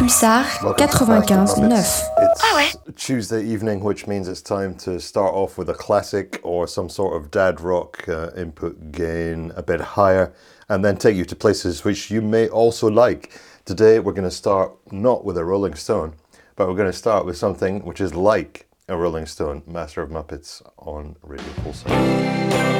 Pulsar 0.00 0.44
95.9. 0.62 2.08
Ah 2.42 2.56
ouais. 2.56 2.72
Tuesday 2.96 3.44
evening, 3.44 3.84
which 3.84 4.06
means 4.06 4.28
it's 4.28 4.40
time 4.40 4.74
to 4.76 4.98
start 4.98 5.34
off 5.34 5.58
with 5.58 5.68
a 5.68 5.74
classic 5.74 6.40
or 6.42 6.66
some 6.66 6.88
sort 6.88 7.14
of 7.20 7.30
dad 7.30 7.60
rock 7.60 8.08
uh, 8.08 8.30
input 8.34 8.92
gain 8.92 9.52
a 9.56 9.62
bit 9.62 9.78
higher, 9.82 10.32
and 10.70 10.82
then 10.82 10.96
take 10.96 11.16
you 11.16 11.26
to 11.26 11.36
places 11.36 11.84
which 11.84 12.10
you 12.10 12.22
may 12.22 12.48
also 12.48 12.88
like. 12.88 13.38
Today, 13.66 13.98
we're 13.98 14.14
going 14.14 14.30
to 14.30 14.34
start 14.34 14.72
not 14.90 15.22
with 15.26 15.36
a 15.36 15.44
Rolling 15.44 15.74
Stone, 15.74 16.14
but 16.56 16.66
we're 16.66 16.76
going 16.76 16.90
to 16.90 16.96
start 16.96 17.26
with 17.26 17.36
something 17.36 17.84
which 17.84 18.00
is 18.00 18.14
like 18.14 18.66
a 18.88 18.96
Rolling 18.96 19.26
Stone, 19.26 19.64
Master 19.66 20.00
of 20.00 20.08
Muppets 20.08 20.62
on 20.78 21.16
Radio 21.22 21.52
Pulsar. 21.62 22.79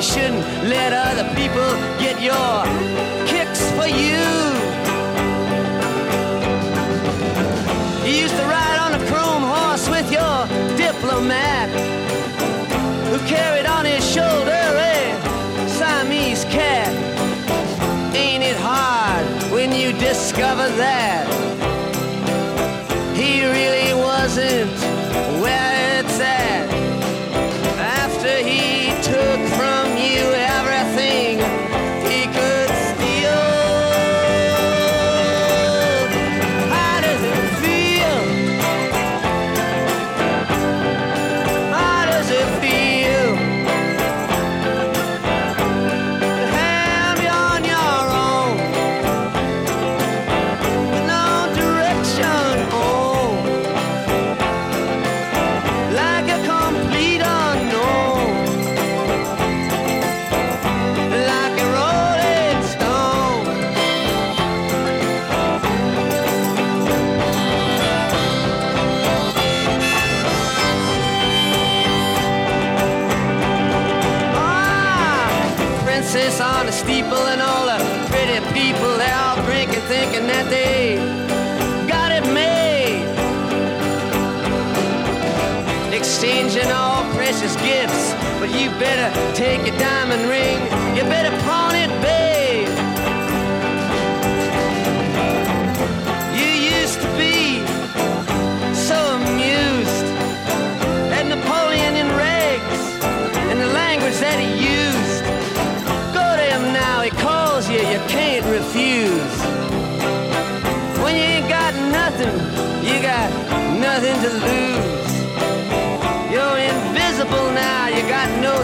You 0.00 0.06
shouldn't 0.06 0.64
let 0.64 0.94
other 0.94 1.28
people 1.34 1.70
get 1.98 2.22
your 2.22 2.64
kicks 3.26 3.70
for 3.72 3.86
you. 3.86 4.00
You 4.16 4.29
better 88.80 89.34
take 89.34 89.60
it 89.68 89.78
diamond 89.78 89.99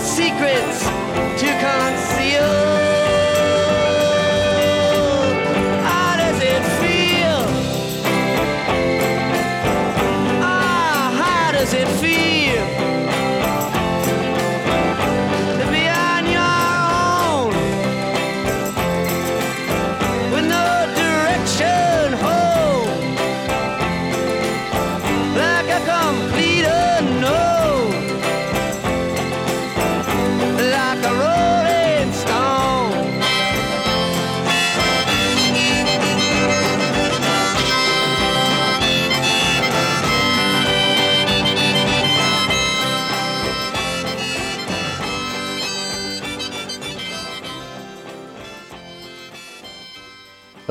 secrets 0.06 0.84
to 1.40 1.48
conceal. 1.58 2.05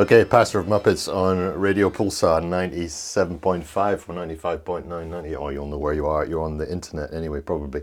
Okay, 0.05 0.23
Pastor 0.23 0.59
of 0.59 0.67
Muppets 0.67 1.11
on 1.11 1.59
Radio 1.59 1.89
Pulsar 1.89 2.39
97.5 2.39 4.07
or 4.07 4.13
95.9, 4.13 5.07
90. 5.07 5.35
Oh, 5.35 5.49
you'll 5.49 5.65
know 5.65 5.79
where 5.79 5.95
you 5.95 6.05
are. 6.05 6.23
You're 6.27 6.43
on 6.43 6.57
the 6.57 6.71
internet 6.71 7.11
anyway, 7.11 7.41
probably. 7.41 7.81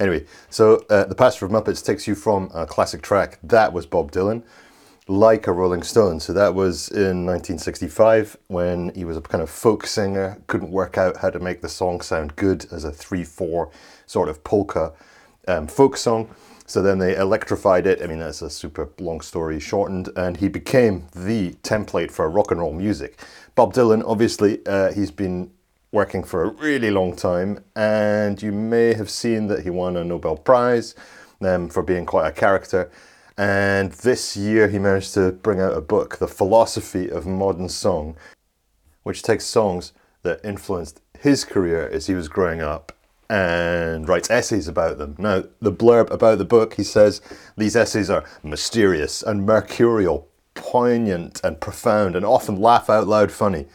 Anyway, 0.00 0.26
so 0.48 0.84
uh, 0.90 1.04
the 1.04 1.14
Pastor 1.14 1.46
of 1.46 1.52
Muppets 1.52 1.84
takes 1.84 2.08
you 2.08 2.16
from 2.16 2.50
a 2.52 2.66
classic 2.66 3.02
track. 3.02 3.38
That 3.44 3.72
was 3.72 3.86
Bob 3.86 4.10
Dylan, 4.10 4.42
like 5.06 5.46
a 5.46 5.52
Rolling 5.52 5.84
Stone. 5.84 6.18
So 6.18 6.32
that 6.32 6.56
was 6.56 6.88
in 6.88 7.24
1965 7.24 8.36
when 8.48 8.92
he 8.96 9.04
was 9.04 9.16
a 9.16 9.20
kind 9.20 9.40
of 9.40 9.48
folk 9.48 9.86
singer, 9.86 10.42
couldn't 10.48 10.72
work 10.72 10.98
out 10.98 11.18
how 11.18 11.30
to 11.30 11.38
make 11.38 11.60
the 11.60 11.68
song 11.68 12.00
sound 12.00 12.34
good 12.34 12.66
as 12.72 12.82
a 12.82 12.90
3 12.90 13.22
4 13.22 13.70
sort 14.06 14.28
of 14.28 14.42
polka 14.42 14.92
um, 15.46 15.68
folk 15.68 15.96
song. 15.96 16.34
So 16.70 16.82
then 16.82 16.98
they 16.98 17.16
electrified 17.16 17.84
it. 17.88 18.00
I 18.00 18.06
mean, 18.06 18.20
that's 18.20 18.42
a 18.42 18.48
super 18.48 18.90
long 19.00 19.22
story 19.22 19.58
shortened, 19.58 20.08
and 20.14 20.36
he 20.36 20.48
became 20.48 21.08
the 21.16 21.54
template 21.64 22.12
for 22.12 22.30
rock 22.30 22.52
and 22.52 22.60
roll 22.60 22.72
music. 22.72 23.18
Bob 23.56 23.74
Dylan, 23.74 24.04
obviously, 24.06 24.64
uh, 24.66 24.92
he's 24.92 25.10
been 25.10 25.50
working 25.90 26.22
for 26.22 26.44
a 26.44 26.50
really 26.50 26.92
long 26.92 27.16
time, 27.16 27.64
and 27.74 28.40
you 28.40 28.52
may 28.52 28.94
have 28.94 29.10
seen 29.10 29.48
that 29.48 29.64
he 29.64 29.70
won 29.70 29.96
a 29.96 30.04
Nobel 30.04 30.36
Prize 30.36 30.94
um, 31.40 31.68
for 31.68 31.82
being 31.82 32.06
quite 32.06 32.28
a 32.28 32.32
character. 32.32 32.88
And 33.36 33.90
this 33.90 34.36
year 34.36 34.68
he 34.68 34.78
managed 34.78 35.12
to 35.14 35.32
bring 35.32 35.58
out 35.58 35.76
a 35.76 35.80
book, 35.80 36.18
The 36.18 36.28
Philosophy 36.28 37.10
of 37.10 37.26
Modern 37.26 37.68
Song, 37.68 38.14
which 39.02 39.24
takes 39.24 39.44
songs 39.44 39.92
that 40.22 40.38
influenced 40.44 41.00
his 41.18 41.44
career 41.44 41.88
as 41.88 42.06
he 42.06 42.14
was 42.14 42.28
growing 42.28 42.60
up 42.60 42.92
and 43.30 44.08
writes 44.08 44.28
essays 44.28 44.66
about 44.66 44.98
them. 44.98 45.14
Now, 45.16 45.44
the 45.60 45.70
blurb 45.70 46.10
about 46.10 46.38
the 46.38 46.44
book, 46.44 46.74
he 46.74 46.82
says 46.82 47.20
these 47.56 47.76
essays 47.76 48.10
are 48.10 48.24
mysterious 48.42 49.22
and 49.22 49.46
mercurial, 49.46 50.28
poignant 50.54 51.40
and 51.44 51.60
profound, 51.60 52.16
and 52.16 52.26
often 52.26 52.60
laugh 52.60 52.90
out 52.90 53.06
loud 53.06 53.30
funny. 53.30 53.66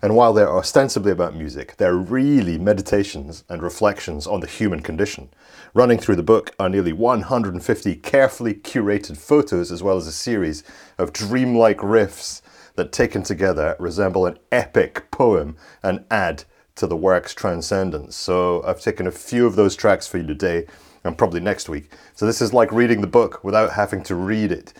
And 0.00 0.16
while 0.16 0.32
they're 0.32 0.50
ostensibly 0.50 1.12
about 1.12 1.36
music, 1.36 1.76
they're 1.76 1.94
really 1.94 2.58
meditations 2.58 3.44
and 3.50 3.62
reflections 3.62 4.26
on 4.26 4.40
the 4.40 4.46
human 4.46 4.80
condition. 4.80 5.28
Running 5.74 5.98
through 5.98 6.16
the 6.16 6.22
book 6.22 6.54
are 6.58 6.70
nearly 6.70 6.94
150 6.94 7.96
carefully 7.96 8.54
curated 8.54 9.18
photos, 9.18 9.70
as 9.70 9.82
well 9.82 9.98
as 9.98 10.06
a 10.06 10.12
series 10.12 10.64
of 10.96 11.12
dreamlike 11.12 11.78
riffs 11.78 12.40
that, 12.76 12.90
taken 12.90 13.22
together, 13.22 13.76
resemble 13.78 14.24
an 14.24 14.38
epic 14.50 15.10
poem 15.10 15.56
and 15.82 16.04
add 16.10 16.44
to 16.76 16.86
the 16.86 16.96
work's 16.96 17.34
transcendence. 17.34 18.16
So 18.16 18.62
I've 18.64 18.80
taken 18.80 19.06
a 19.06 19.12
few 19.12 19.46
of 19.46 19.56
those 19.56 19.76
tracks 19.76 20.06
for 20.06 20.18
you 20.18 20.26
today 20.26 20.66
and 21.04 21.16
probably 21.16 21.40
next 21.40 21.68
week. 21.68 21.90
So 22.14 22.26
this 22.26 22.40
is 22.40 22.52
like 22.52 22.72
reading 22.72 23.00
the 23.00 23.06
book 23.06 23.44
without 23.44 23.72
having 23.72 24.02
to 24.04 24.14
read 24.14 24.50
it. 24.50 24.72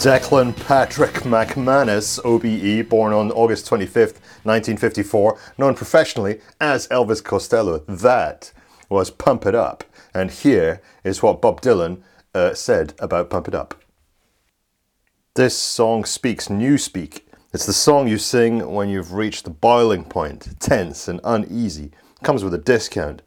Declan 0.00 0.56
Patrick 0.66 1.12
McManus, 1.24 2.18
OBE, 2.24 2.88
born 2.88 3.12
on 3.12 3.30
August 3.32 3.68
25th, 3.68 4.16
1954, 4.44 5.38
known 5.58 5.74
professionally 5.74 6.40
as 6.58 6.88
Elvis 6.88 7.22
Costello. 7.22 7.80
That 7.80 8.50
was 8.88 9.10
Pump 9.10 9.44
It 9.44 9.54
Up. 9.54 9.84
And 10.14 10.30
here 10.30 10.80
is 11.04 11.22
what 11.22 11.42
Bob 11.42 11.60
Dylan 11.60 12.00
uh, 12.34 12.54
said 12.54 12.94
about 12.98 13.28
Pump 13.28 13.46
It 13.48 13.54
Up. 13.54 13.74
This 15.34 15.54
song 15.54 16.06
speaks 16.06 16.48
new 16.48 16.78
speak. 16.78 17.28
It's 17.52 17.66
the 17.66 17.74
song 17.74 18.08
you 18.08 18.16
sing 18.16 18.72
when 18.72 18.88
you've 18.88 19.12
reached 19.12 19.44
the 19.44 19.50
boiling 19.50 20.04
point, 20.04 20.58
tense 20.60 21.08
and 21.08 21.20
uneasy. 21.24 21.90
Comes 22.24 22.42
with 22.42 22.54
a 22.54 22.58
discount, 22.58 23.20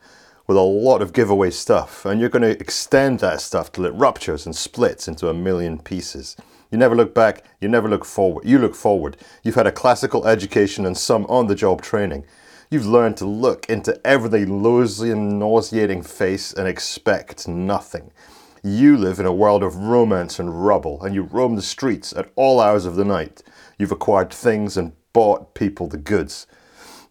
with 0.48 0.58
a 0.58 0.62
lot 0.62 1.04
of 1.04 1.14
giveaway 1.14 1.52
stuff, 1.52 2.04
and 2.04 2.20
you're 2.20 2.30
going 2.30 2.42
to 2.42 2.60
extend 2.60 3.20
that 3.20 3.42
stuff 3.42 3.72
till 3.72 3.86
it 3.86 3.94
ruptures 3.94 4.48
and 4.48 4.56
splits 4.56 5.08
into 5.08 5.30
a 5.30 5.36
million 5.36 5.78
pieces. 5.78 6.36
You 6.74 6.80
never 6.80 6.96
look 6.96 7.14
back, 7.14 7.46
you 7.62 7.70
never 7.70 7.88
look 7.88 8.04
forward. 8.04 8.46
You 8.46 8.58
look 8.58 8.74
forward. 8.74 9.16
You've 9.44 9.54
had 9.54 9.68
a 9.68 9.72
classical 9.72 10.26
education 10.26 10.88
and 10.88 10.98
some 10.98 11.28
on 11.28 11.46
the 11.46 11.54
job 11.54 11.84
training. 11.84 12.26
You've 12.72 12.88
learned 12.88 13.16
to 13.18 13.28
look 13.28 13.70
into 13.70 14.02
every 14.04 14.44
nauseating 14.48 16.02
face 16.02 16.52
and 16.52 16.68
expect 16.68 17.48
nothing. 17.48 18.12
You 18.64 18.98
live 18.98 19.20
in 19.20 19.28
a 19.28 19.32
world 19.32 19.62
of 19.62 19.76
romance 19.76 20.40
and 20.40 20.66
rubble, 20.66 21.04
and 21.04 21.14
you 21.14 21.22
roam 21.22 21.56
the 21.56 21.62
streets 21.62 22.12
at 22.12 22.32
all 22.36 22.60
hours 22.60 22.86
of 22.86 22.96
the 22.96 23.06
night. 23.06 23.44
You've 23.78 23.92
acquired 23.92 24.34
things 24.34 24.76
and 24.76 24.94
bought 25.14 25.54
people 25.54 25.88
the 25.88 25.98
goods. 25.98 26.48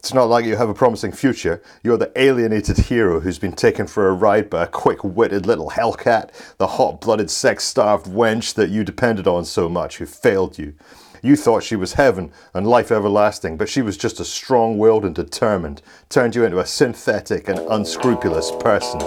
It's 0.02 0.12
not 0.12 0.24
like 0.24 0.44
you 0.44 0.56
have 0.56 0.68
a 0.68 0.74
promising 0.74 1.12
future. 1.12 1.62
You're 1.84 1.96
the 1.96 2.10
alienated 2.20 2.76
hero 2.76 3.20
who's 3.20 3.38
been 3.38 3.52
taken 3.52 3.86
for 3.86 4.08
a 4.08 4.12
ride 4.12 4.50
by 4.50 4.64
a 4.64 4.66
quick 4.66 5.04
witted 5.04 5.46
little 5.46 5.70
hellcat, 5.70 6.30
the 6.56 6.66
hot 6.66 7.00
blooded, 7.00 7.30
sex 7.30 7.62
starved 7.62 8.06
wench 8.06 8.54
that 8.54 8.70
you 8.70 8.82
depended 8.82 9.28
on 9.28 9.44
so 9.44 9.68
much, 9.68 9.98
who 9.98 10.06
failed 10.06 10.58
you. 10.58 10.74
You 11.22 11.36
thought 11.36 11.62
she 11.62 11.76
was 11.76 11.92
heaven 11.92 12.32
and 12.52 12.66
life 12.66 12.90
everlasting, 12.90 13.56
but 13.56 13.68
she 13.68 13.80
was 13.80 13.96
just 13.96 14.18
a 14.18 14.24
strong 14.24 14.76
willed 14.76 15.04
and 15.04 15.14
determined, 15.14 15.82
turned 16.08 16.34
you 16.34 16.44
into 16.44 16.58
a 16.58 16.66
synthetic 16.66 17.46
and 17.46 17.60
unscrupulous 17.60 18.50
person. 18.58 18.98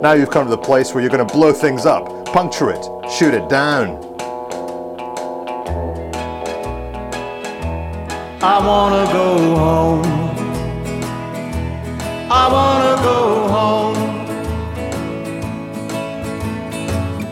Now 0.00 0.12
you've 0.12 0.30
come 0.30 0.46
to 0.46 0.50
the 0.50 0.56
place 0.56 0.94
where 0.94 1.02
you're 1.02 1.10
going 1.10 1.26
to 1.26 1.34
blow 1.34 1.52
things 1.52 1.84
up, 1.84 2.26
puncture 2.26 2.70
it, 2.70 3.10
shoot 3.10 3.34
it 3.34 3.48
down. 3.48 4.04
I 8.40 8.64
wanna 8.64 9.12
go 9.12 9.56
home. 9.56 10.27
I 12.30 12.46
wanna 12.52 13.02
go 13.02 13.48
home. 13.48 13.96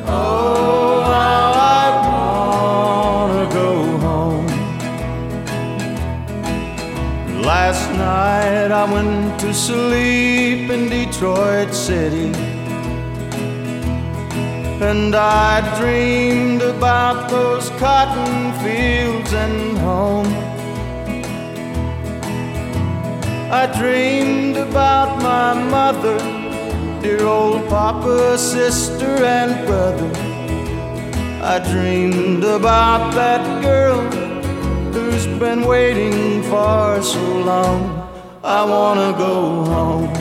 Oh, 0.06 1.02
how 1.02 1.52
I 1.80 1.86
wanna 2.08 3.46
go 3.52 3.98
home. 3.98 4.46
Last 7.42 7.90
night 7.90 8.70
I 8.72 8.90
went 8.90 9.38
to 9.40 9.52
sleep 9.52 10.70
in 10.70 10.88
Detroit 10.88 11.74
City. 11.74 12.32
And 14.80 15.14
I 15.14 15.60
dreamed 15.78 16.62
about 16.62 17.28
those 17.28 17.68
cotton 17.78 18.54
fields 18.62 19.34
and 19.34 19.76
home. 19.76 20.45
I 23.50 23.66
dreamed 23.78 24.56
about 24.56 25.22
my 25.22 25.54
mother, 25.54 26.18
dear 27.00 27.24
old 27.24 27.68
papa, 27.68 28.36
sister, 28.36 29.06
and 29.06 29.64
brother. 29.68 30.10
I 31.44 31.60
dreamed 31.60 32.42
about 32.42 33.14
that 33.14 33.62
girl 33.62 34.00
who's 34.92 35.28
been 35.38 35.60
waiting 35.64 36.42
for 36.42 37.00
so 37.00 37.22
long. 37.38 38.10
I 38.42 38.64
wanna 38.64 39.16
go 39.16 39.64
home. 39.64 40.12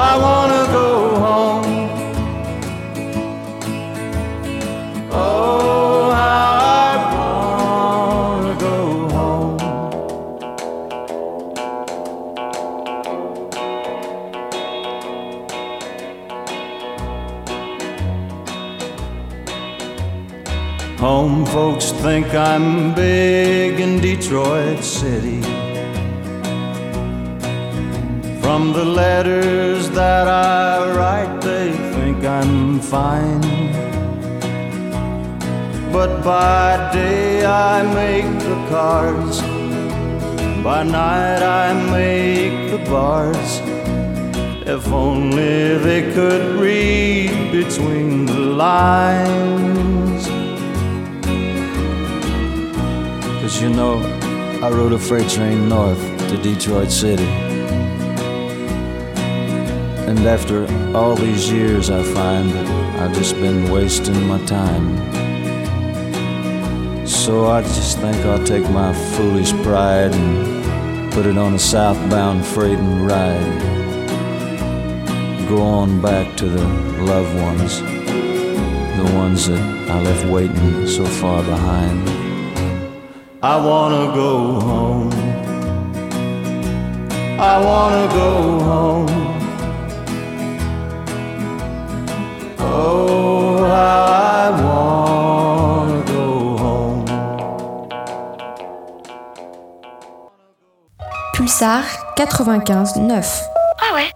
I 0.00 0.16
wanna 0.18 0.64
go 0.72 1.14
home. 1.14 1.77
I'm 22.60 22.92
big 22.92 23.78
in 23.78 24.00
Detroit 24.00 24.82
City. 24.82 25.40
From 28.42 28.72
the 28.72 28.84
letters 28.84 29.88
that 29.90 30.26
I 30.26 30.92
write, 30.96 31.40
they 31.40 31.70
think 31.94 32.24
I'm 32.24 32.80
fine. 32.80 33.42
But 35.92 36.24
by 36.24 36.90
day 36.92 37.46
I 37.46 37.84
make 37.94 38.30
the 38.40 38.58
cards, 38.68 39.40
by 40.64 40.82
night 40.82 41.40
I 41.40 41.72
make 41.92 42.72
the 42.72 42.90
bars. 42.90 43.60
If 44.66 44.88
only 44.88 45.78
they 45.78 46.12
could 46.12 46.58
read 46.60 47.52
between 47.52 48.26
the 48.26 48.40
lines. 48.64 49.97
Cause 53.48 53.62
you 53.62 53.70
know, 53.70 53.96
I 54.62 54.68
rode 54.68 54.92
a 54.92 54.98
freight 54.98 55.30
train 55.30 55.70
north 55.70 55.98
to 56.28 56.36
Detroit 56.36 56.90
City. 56.90 57.24
And 60.04 60.18
after 60.18 60.66
all 60.94 61.14
these 61.14 61.50
years, 61.50 61.88
I 61.88 62.02
find 62.02 62.50
that 62.50 63.00
I've 63.00 63.14
just 63.14 63.36
been 63.36 63.70
wasting 63.70 64.26
my 64.26 64.38
time. 64.44 64.98
So 67.06 67.46
I 67.46 67.62
just 67.62 67.96
think 68.00 68.18
I'll 68.26 68.44
take 68.44 68.68
my 68.68 68.92
foolish 69.16 69.52
pride 69.62 70.12
and 70.12 71.10
put 71.14 71.24
it 71.24 71.38
on 71.38 71.54
a 71.54 71.58
southbound 71.58 72.44
freight 72.44 72.78
and 72.78 73.06
ride. 73.06 73.62
Go 75.48 75.62
on 75.62 76.02
back 76.02 76.36
to 76.36 76.44
the 76.50 76.66
loved 77.02 77.34
ones, 77.34 77.80
the 77.80 79.10
ones 79.16 79.46
that 79.46 79.88
I 79.88 80.02
left 80.02 80.26
waiting 80.26 80.86
so 80.86 81.06
far 81.06 81.42
behind. 81.42 82.17
I 83.48 83.56
wanna 83.56 84.12
go 84.12 84.60
home. 84.60 85.10
I 87.40 87.54
wanna 87.68 88.06
go 88.12 88.30
home. 88.68 89.08
Oh, 92.58 93.64
how 93.64 94.04
I 94.36 94.50
wanna 94.62 96.00
go 96.12 96.26
home. 96.62 97.06
Pulsar 101.34 101.84
95.9. 102.16 103.48
Ah 103.80 104.10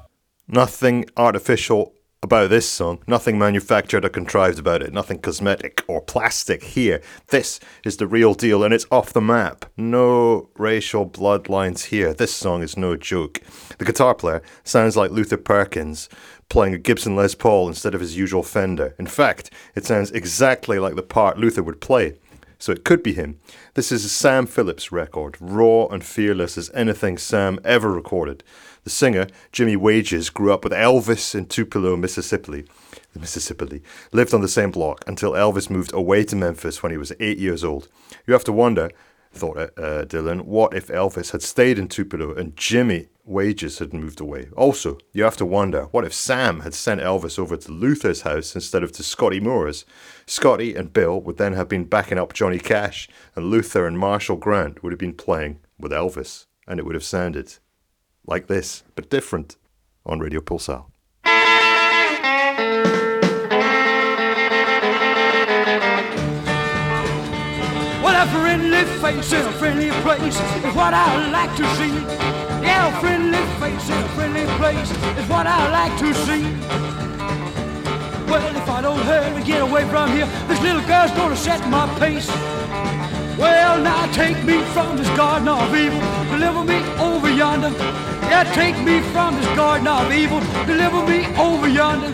Nothing 0.47 1.07
artificial 1.17 1.95
about 2.23 2.51
this 2.51 2.69
song, 2.69 3.01
nothing 3.09 3.37
manufactured 3.37 4.05
or 4.05 4.09
contrived 4.09 4.59
about 4.61 4.81
it, 4.81 4.93
nothing 4.93 5.19
cosmetic 5.19 5.83
or 5.89 6.01
plastic 6.01 6.63
here. 6.63 7.03
This 7.29 7.59
is 7.85 7.97
the 7.97 8.07
real 8.07 8.33
deal 8.35 8.63
and 8.63 8.73
it's 8.73 8.87
off 8.93 9.13
the 9.13 9.21
map. 9.21 9.65
No 9.77 10.49
racial 10.57 11.05
bloodlines 11.05 11.87
here. 11.87 12.15
This 12.15 12.33
song 12.33 12.63
is 12.63 12.77
no 12.77 12.97
joke. 12.97 13.41
The 13.79 13.85
guitar 13.85 14.15
player 14.15 14.41
sounds 14.63 14.97
like 14.97 15.11
Luther 15.11 15.37
Perkins 15.37 16.09
playing 16.49 16.75
a 16.75 16.79
Gibson 16.79 17.17
Les 17.17 17.35
Paul 17.35 17.67
instead 17.67 17.95
of 17.95 18.01
his 18.01 18.17
usual 18.17 18.45
Fender. 18.45 18.95
In 19.01 19.07
fact, 19.07 19.51
it 19.75 19.85
sounds 19.85 20.13
exactly 20.13 20.79
like 20.79 20.95
the 20.95 21.03
part 21.03 21.39
Luther 21.39 21.63
would 21.65 21.81
play. 21.81 22.19
So 22.63 22.71
it 22.71 22.85
could 22.85 23.03
be 23.03 23.13
him. 23.13 23.41
This 23.75 23.91
is 23.91 24.05
a 24.05 24.09
Sam 24.09 24.47
Phillips 24.47 24.93
record, 24.93 25.37
raw 25.41 25.87
and 25.87 26.05
fearless 26.05 26.57
as 26.57 26.71
anything 26.73 27.19
Sam 27.19 27.59
ever 27.65 27.91
recorded. 27.91 28.45
The 28.85 28.91
singer, 28.91 29.29
Jimmy 29.53 29.77
Wages, 29.77 30.29
grew 30.29 30.53
up 30.53 30.65
with 30.65 30.73
Elvis 30.73 31.37
in 31.37 31.47
Tupelo, 31.47 31.97
Mississippi. 31.97 32.65
Mississippi 33.15 33.81
lived 34.11 34.35
on 34.35 34.41
the 34.41 34.49
same 34.49 34.73
block 34.73 35.05
until 35.07 35.33
Elvis 35.33 35.71
moved 35.71 35.93
away 35.93 36.25
to 36.25 36.35
Memphis 36.35 36.83
when 36.83 36.91
he 36.91 36.99
was 36.99 37.13
eight 37.21 37.39
years 37.39 37.63
old. 37.63 37.89
You 38.27 38.33
have 38.33 38.43
to 38.45 38.53
wonder, 38.53 38.91
thought 39.33 39.57
uh, 39.57 40.05
Dylan, 40.07 40.43
what 40.47 40.75
if 40.75 40.89
Elvis 40.89 41.31
had 41.31 41.43
stayed 41.43 41.79
in 41.79 41.87
Tupelo 41.87 42.35
and 42.35 42.57
Jimmy 42.57 43.09
Wages 43.25 43.79
had 43.79 43.95
moved 43.95 44.21
away? 44.21 44.49
Also, 44.57 44.99
you 45.13 45.23
have 45.23 45.37
to 45.37 45.47
wonder, 45.47 45.85
what 45.93 46.05
if 46.05 46.13
Sam 46.13 46.61
had 46.61 46.75
sent 46.75 47.01
Elvis 47.01 47.39
over 47.39 47.57
to 47.57 47.71
Luther's 47.71 48.23
house 48.23 48.57
instead 48.57 48.83
of 48.83 48.91
to 48.93 49.05
Scotty 49.05 49.39
Moore's? 49.39 49.85
Scotty 50.27 50.75
and 50.75 50.93
Bill 50.93 51.21
would 51.21 51.37
then 51.37 51.53
have 51.53 51.69
been 51.69 51.85
backing 51.85 52.19
up 52.19 52.33
Johnny 52.33 52.59
Cash, 52.59 53.09
and 53.37 53.45
Luther 53.45 53.87
and 53.87 53.97
Marshall 53.97 54.37
Grant 54.37 54.83
would 54.83 54.93
have 54.93 54.99
been 54.99 55.15
playing 55.15 55.61
with 55.79 55.93
Elvis, 55.93 56.47
and 56.67 56.81
it 56.81 56.85
would 56.85 56.97
have 56.97 57.05
sounded 57.05 57.59
like 58.27 58.47
this, 58.47 58.85
but 58.95 59.11
different, 59.11 59.57
on 60.05 60.21
Radio 60.21 60.41
Pulsar. 60.41 60.87
a 68.23 68.27
friendly 68.29 68.85
face 69.01 69.33
in 69.33 69.45
a 69.45 69.53
friendly 69.53 69.91
place 70.03 70.37
is 70.37 70.75
what 70.77 70.95
I 70.95 71.29
like 71.31 71.51
to 71.57 71.67
see. 71.75 71.93
Yeah, 72.63 72.97
a 72.97 73.01
friendly 73.01 73.43
face 73.59 73.89
in 73.91 73.99
a 73.99 74.09
friendly 74.11 74.47
place 74.59 74.91
is 75.19 75.29
what 75.29 75.47
I 75.49 75.61
like 75.79 75.99
to 75.99 76.15
see. 76.15 76.43
Well, 78.31 78.57
if 78.57 78.69
I 78.69 78.81
don't 78.81 79.01
hurry, 79.01 79.43
get 79.43 79.61
away 79.61 79.85
from 79.89 80.13
here, 80.13 80.27
this 80.47 80.61
little 80.61 80.83
girl's 80.83 81.11
gonna 81.13 81.37
set 81.37 81.69
my 81.69 81.87
pace. 81.99 82.29
Well, 83.37 83.83
now 83.83 84.07
take 84.13 84.39
me 84.45 84.63
from 84.73 84.97
this 84.97 85.09
garden 85.17 85.49
of 85.49 85.75
evil, 85.75 86.01
deliver 86.31 86.63
me 86.65 86.79
over 87.01 87.29
yonder. 87.29 88.12
Yeah, 88.31 88.45
take 88.55 88.79
me 88.85 89.01
from 89.13 89.37
this 89.37 89.47
garden 89.57 89.87
of 89.87 90.13
evil, 90.13 90.41
deliver 90.67 91.05
me 91.07 91.27
over 91.37 91.69
yonder. 91.69 92.13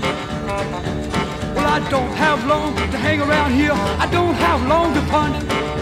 Well, 1.54 1.66
I 1.66 1.80
don't 1.90 2.14
have 2.16 2.44
long 2.46 2.74
to 2.74 2.98
hang 2.98 3.20
around 3.20 3.52
here, 3.52 3.72
I 3.72 4.08
don't 4.10 4.34
have 4.34 4.66
long 4.66 4.94
to 4.94 5.00
ponder. 5.02 5.77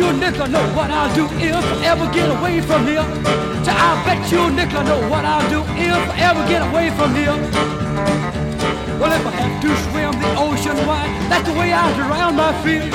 You 0.00 0.08
a 0.08 0.12
nickel 0.14 0.48
know 0.48 0.64
what 0.72 0.90
I'll 0.90 1.14
do 1.14 1.26
if 1.26 1.64
I 1.64 1.84
ever 1.84 2.06
get 2.10 2.30
away 2.30 2.62
from 2.62 2.86
here. 2.86 3.04
I 3.68 4.02
bet 4.06 4.32
you 4.32 4.40
a 4.48 4.50
nickel 4.50 4.82
know 4.82 5.00
what 5.10 5.24
I'll 5.26 5.44
do 5.50 5.60
if 5.76 6.02
I 6.08 6.16
ever 6.28 6.42
get 6.48 6.62
away 6.68 6.88
from 6.96 7.14
here. 7.14 7.36
Well, 8.96 9.12
if 9.12 9.26
I 9.26 9.32
have 9.42 9.60
to 9.60 9.70
swim 9.84 10.12
the 10.24 10.30
ocean 10.40 10.76
wide, 10.88 11.12
that's 11.28 11.46
the 11.46 11.52
way 11.52 11.72
I 11.72 11.84
drown 11.96 12.34
my 12.34 12.52
fears. 12.64 12.94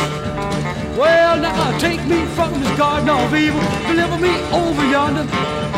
Well, 0.98 1.38
now 1.38 1.78
take 1.78 2.04
me 2.08 2.26
from 2.34 2.60
this 2.60 2.74
garden 2.78 3.10
of 3.10 3.34
evil, 3.36 3.62
deliver 3.86 4.18
me 4.18 4.34
over 4.50 4.86
yonder. 4.90 5.26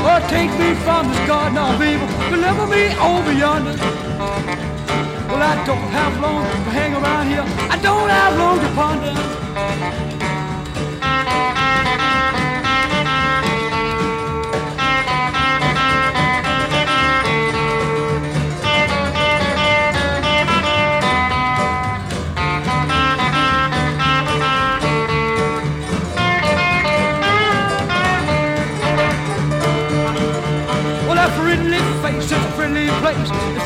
Or 0.07 0.19
take 0.31 0.51
me 0.55 0.75
from 0.85 1.11
this 1.11 1.21
garden 1.27 1.57
of 1.57 1.81
evil, 1.83 2.07
deliver 2.31 2.67
me 2.67 2.95
over 3.03 3.33
yonder. 3.33 3.75
Well, 5.27 5.43
I 5.43 5.55
don't 5.65 5.91
have 5.91 6.13
long 6.21 6.43
to 6.43 6.71
hang 6.71 6.93
around 6.95 7.27
here. 7.27 7.43
I 7.67 7.77
don't 7.83 8.09
have 8.09 8.37
long 8.37 8.59
to 8.63 8.69
ponder. 8.79 10.16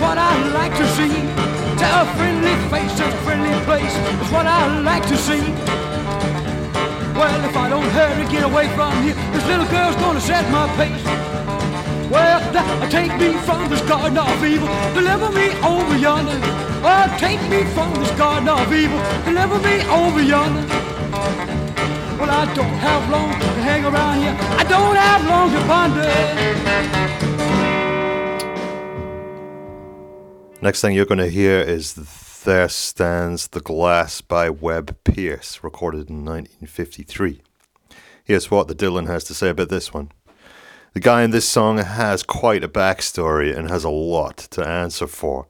What 0.02 0.18
I 0.18 0.34
like 0.50 0.74
to 0.82 0.88
see. 0.98 1.14
Tell 1.78 1.96
a 2.04 2.08
friendly 2.18 2.56
face 2.74 3.00
a 3.00 3.10
friendly 3.24 3.54
place. 3.70 3.96
is 4.24 4.32
what 4.32 4.48
I 4.48 4.82
like 4.82 5.06
to 5.08 5.18
see. 5.18 5.44
Well, 7.14 7.40
if 7.50 7.56
I 7.56 7.70
don't 7.70 7.90
hurry, 7.98 8.26
get 8.34 8.44
away 8.44 8.68
from 8.76 8.92
here, 9.04 9.14
this 9.34 9.46
little 9.46 9.68
girl's 9.68 9.96
gonna 9.98 10.20
set 10.20 10.44
my 10.52 10.66
pace. 10.76 11.06
Well, 12.10 12.40
now 12.52 12.66
uh, 12.84 12.90
take 12.90 13.14
me 13.22 13.30
from 13.48 13.70
this 13.70 13.82
garden 13.82 14.18
of 14.18 14.44
evil, 14.44 14.68
deliver 14.94 15.30
me 15.32 15.48
over 15.62 15.96
yonder. 15.96 16.40
Oh, 16.84 17.06
take 17.20 17.42
me 17.54 17.64
from 17.76 17.94
this 18.02 18.12
garden 18.18 18.50
of 18.50 18.74
evil, 18.74 19.00
deliver 19.24 19.60
me 19.60 19.76
over 19.88 20.22
yonder. 20.22 20.66
Well, 22.20 22.32
I 22.42 22.44
don't 22.54 22.78
have 22.88 23.04
long 23.10 23.32
to 23.32 23.50
hang 23.68 23.86
around 23.86 24.18
here. 24.22 24.36
I 24.62 24.64
don't 24.64 24.96
have 24.96 25.22
long 25.32 25.48
to 25.56 25.62
ponder. 25.72 27.31
Next 30.64 30.80
thing 30.80 30.94
you're 30.94 31.08
going 31.08 31.18
to 31.18 31.28
hear 31.28 31.60
is 31.60 32.44
There 32.44 32.70
Stands 32.70 33.48
the 33.48 33.62
Glass 33.62 34.22
by 34.22 34.52
Webb 34.52 34.96
Pierce, 35.04 35.64
recorded 35.64 36.08
in 36.08 36.24
1953. 36.24 37.42
Here's 38.24 38.52
what 38.52 38.68
the 38.68 38.76
Dylan 38.76 39.08
has 39.08 39.24
to 39.24 39.34
say 39.34 39.50
about 39.50 39.70
this 39.70 39.92
one. 39.92 40.12
The 40.94 41.00
guy 41.00 41.24
in 41.24 41.32
this 41.32 41.50
song 41.50 41.80
has 41.80 42.22
quite 42.22 42.64
a 42.64 42.70
backstory 42.70 43.58
and 43.58 43.72
has 43.72 43.84
a 43.84 43.90
lot 43.90 44.38
to 44.52 44.64
answer 44.64 45.08
for. 45.08 45.48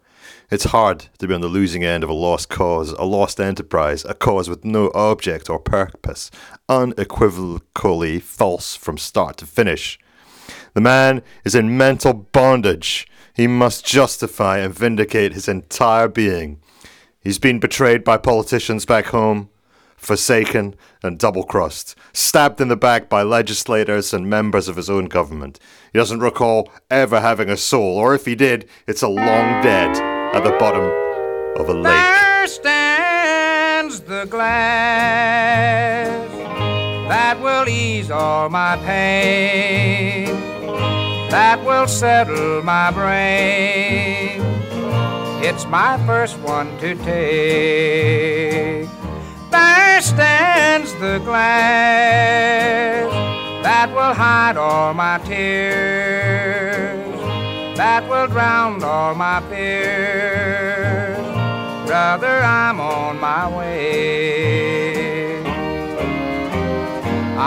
It's 0.50 0.64
hard 0.64 1.08
to 1.18 1.28
be 1.28 1.34
on 1.34 1.42
the 1.42 1.48
losing 1.48 1.84
end 1.84 2.06
of 2.06 2.10
a 2.10 2.14
lost 2.14 2.48
cause, 2.48 2.92
a 2.92 3.04
lost 3.04 3.42
enterprise, 3.42 4.06
a 4.06 4.14
cause 4.14 4.48
with 4.48 4.64
no 4.64 4.92
object 4.96 5.50
or 5.50 5.60
purpose, 5.60 6.32
unequivocally 6.70 8.22
false 8.22 8.78
from 8.78 8.98
start 8.98 9.36
to 9.38 9.46
finish. 9.46 10.00
The 10.74 10.80
man 10.80 11.22
is 11.44 11.54
in 11.54 11.78
mental 11.78 12.14
bondage. 12.14 13.08
He 13.34 13.48
must 13.48 13.86
justify 13.86 14.58
and 14.58 14.74
vindicate 14.74 15.34
his 15.34 15.48
entire 15.48 16.08
being. 16.08 16.60
He's 17.20 17.40
been 17.40 17.60
betrayed 17.60 18.04
by 18.04 18.18
politicians 18.18 18.86
back 18.86 19.06
home, 19.08 19.50
forsaken 19.96 20.76
and 21.04 21.20
double 21.20 21.44
crossed, 21.44 21.96
stabbed 22.14 22.60
in 22.60 22.68
the 22.68 22.76
back 22.76 23.08
by 23.08 23.22
legislators 23.22 24.14
and 24.14 24.30
members 24.30 24.68
of 24.68 24.76
his 24.76 24.90
own 24.90 25.06
government. 25.06 25.60
He 25.94 26.00
doesn't 26.00 26.20
recall 26.20 26.72
ever 26.90 27.22
having 27.22 27.50
a 27.50 27.58
soul, 27.58 27.98
or 27.98 28.16
if 28.16 28.26
he 28.26 28.36
did, 28.36 28.68
it's 28.88 29.04
a 29.04 29.08
long 29.08 29.62
dead 29.62 29.96
at 30.36 30.44
the 30.44 30.58
bottom 30.58 30.86
of 31.62 31.70
a 31.70 31.74
lake. 31.74 31.94
There 31.94 32.48
stands 32.48 34.00
the 34.02 34.26
glass 34.26 36.08
that 37.08 37.40
will 37.40 37.70
ease 37.70 38.10
all 38.10 38.50
my 38.50 38.78
pain, 38.78 40.28
that 41.32 41.64
will 41.64 41.88
settle 41.88 42.62
my 42.62 42.92
brain. 42.92 44.42
It's 45.42 45.66
my 45.66 45.98
first 46.06 46.38
one 46.40 46.78
to 46.80 46.94
take. 46.96 48.90
There 49.50 50.02
stands 50.02 50.94
the 50.96 51.20
glass 51.24 53.10
that 53.64 53.90
will 53.94 54.14
hide 54.14 54.58
all 54.58 54.94
my 54.94 55.20
tears, 55.20 57.18
that 57.78 58.08
will 58.10 58.28
drown 58.28 58.84
all 58.84 59.16
my 59.16 59.40
fears. 59.50 61.18
Brother, 61.88 62.42
I'm 62.44 62.82
on 62.82 63.20
my 63.22 63.48
way. 63.58 64.91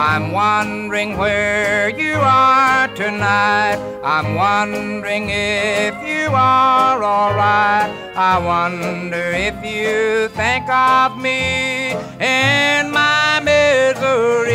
I'm 0.06 0.32
wondering 0.32 1.16
where 1.16 1.88
you 1.88 2.16
are 2.16 2.88
tonight. 2.88 3.78
I'm 4.04 4.34
wondering 4.34 5.30
if 5.30 5.94
you 6.06 6.28
are 6.30 7.02
alright. 7.02 7.90
I 8.14 8.38
wonder 8.38 9.32
if 9.32 9.54
you 9.64 10.28
think 10.28 10.68
of 10.68 11.16
me 11.16 11.92
in 12.20 12.90
my 12.90 13.40
misery. 13.42 14.52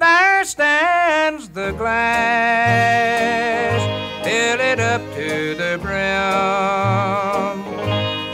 There 0.00 0.44
stands 0.44 1.50
the 1.50 1.70
glass, 1.78 3.80
fill 4.24 4.60
it 4.60 4.80
up 4.80 5.02
to 5.14 5.54
the 5.54 5.78
brim, 5.80 7.62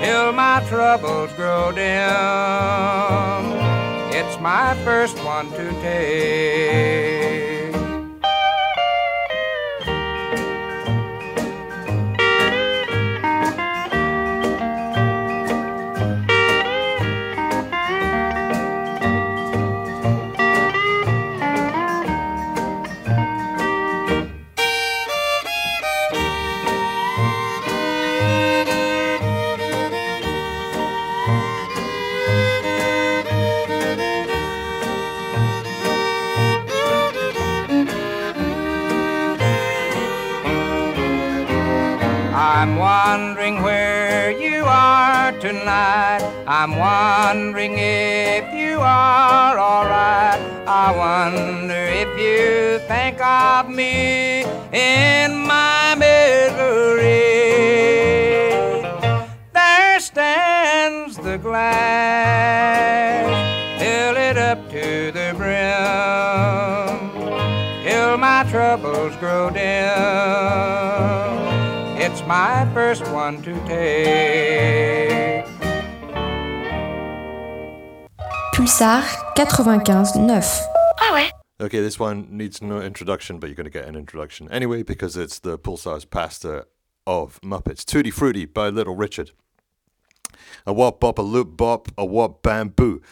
till 0.01 0.33
my 0.33 0.65
troubles 0.71 1.35
grow 1.35 1.71
dim. 1.71 3.54
My 4.45 4.75
first 4.85 5.17
one 5.25 5.49
to 5.53 5.71
take. 5.81 7.44
I'm 42.37 42.75
wondering 42.75 43.63
where 43.63 44.33
you 44.33 44.65
are 44.65 45.31
tonight. 45.39 46.19
I'm 46.49 46.77
wondering 46.77 47.75
if 47.79 48.53
you 48.53 48.81
are 48.81 49.57
alright. 49.57 50.41
I 50.67 50.93
wonder 50.97 51.73
if 51.73 52.09
you 52.19 52.81
think 52.89 53.21
of 53.21 53.69
me 53.71 54.43
in 54.73 55.47
my 55.47 55.95
misery. 55.95 57.13
There 59.53 60.01
stands 60.01 61.17
the 61.17 61.39
glass, 61.39 61.71
fill 63.81 64.17
it 64.17 64.37
up 64.37 64.69
to 64.71 65.13
the 65.13 65.35
brim, 65.37 66.99
till 67.85 68.17
my 68.19 68.45
troubles 68.51 69.15
grow 69.19 69.51
dim. 69.51 71.34
It's 72.15 72.25
my 72.29 72.65
first 72.73 73.05
one 73.09 73.43
to 73.43 73.53
take. 73.67 75.45
Pulsar 78.55 79.03
95.9. 79.35 80.61
Ah 81.01 81.31
okay, 81.61 81.81
this 81.81 81.99
one 81.99 82.29
needs 82.31 82.63
no 82.63 82.81
introduction, 82.81 83.41
but 83.41 83.49
you're 83.49 83.57
going 83.57 83.65
to 83.65 83.71
get 83.71 83.87
an 83.89 83.97
introduction 83.97 84.49
anyway 84.53 84.85
because 84.85 85.17
it's 85.17 85.41
the 85.41 85.59
Pulsar's 85.59 86.05
Pastor 86.05 86.67
of 87.05 87.41
Muppets. 87.41 87.85
Tutti 87.85 88.13
Frutti 88.13 88.45
by 88.45 88.69
Little 88.69 88.95
Richard. 88.95 89.33
A 90.65 90.73
wop 90.73 91.01
bop, 91.01 91.19
a 91.19 91.23
loop 91.23 91.57
bop, 91.57 91.89
a 91.99 92.05
wop 92.05 92.45
bamboo. 92.45 93.03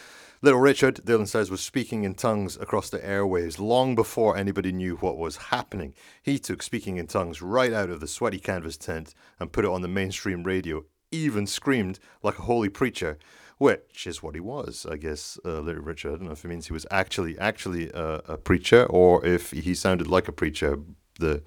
Little 0.43 0.59
Richard, 0.59 0.95
Dylan 1.05 1.29
says, 1.29 1.49
was 1.49 1.61
speaking 1.61 2.03
in 2.03 2.15
tongues 2.15 2.57
across 2.57 2.89
the 2.89 2.99
airwaves 2.99 3.59
long 3.59 3.95
before 3.95 4.35
anybody 4.35 4.73
knew 4.73 4.97
what 4.97 5.17
was 5.17 5.37
happening. 5.37 5.93
He 6.21 6.37
took 6.37 6.61
speaking 6.61 6.97
in 6.97 7.07
tongues 7.07 7.41
right 7.41 7.71
out 7.71 7.89
of 7.89 8.01
the 8.01 8.09
sweaty 8.09 8.39
canvas 8.39 8.75
tent 8.75 9.15
and 9.39 9.53
put 9.53 9.63
it 9.63 9.71
on 9.71 9.81
the 9.81 9.87
mainstream 9.87 10.43
radio, 10.43 10.83
even 11.11 11.47
screamed 11.47 11.97
like 12.23 12.39
a 12.39 12.41
holy 12.41 12.67
preacher, 12.67 13.17
which 13.57 14.05
is 14.05 14.21
what 14.21 14.35
he 14.35 14.41
was, 14.41 14.85
I 14.85 14.97
guess. 14.97 15.39
Uh, 15.45 15.61
Little 15.61 15.81
Richard, 15.81 16.09
I 16.09 16.17
don't 16.17 16.25
know 16.25 16.31
if 16.33 16.43
it 16.43 16.49
means 16.49 16.67
he 16.67 16.73
was 16.73 16.85
actually 16.91 17.39
actually 17.39 17.89
uh, 17.93 18.19
a 18.27 18.35
preacher 18.35 18.83
or 18.89 19.25
if 19.25 19.51
he 19.51 19.73
sounded 19.73 20.07
like 20.07 20.27
a 20.27 20.33
preacher. 20.33 20.77
The 21.19 21.41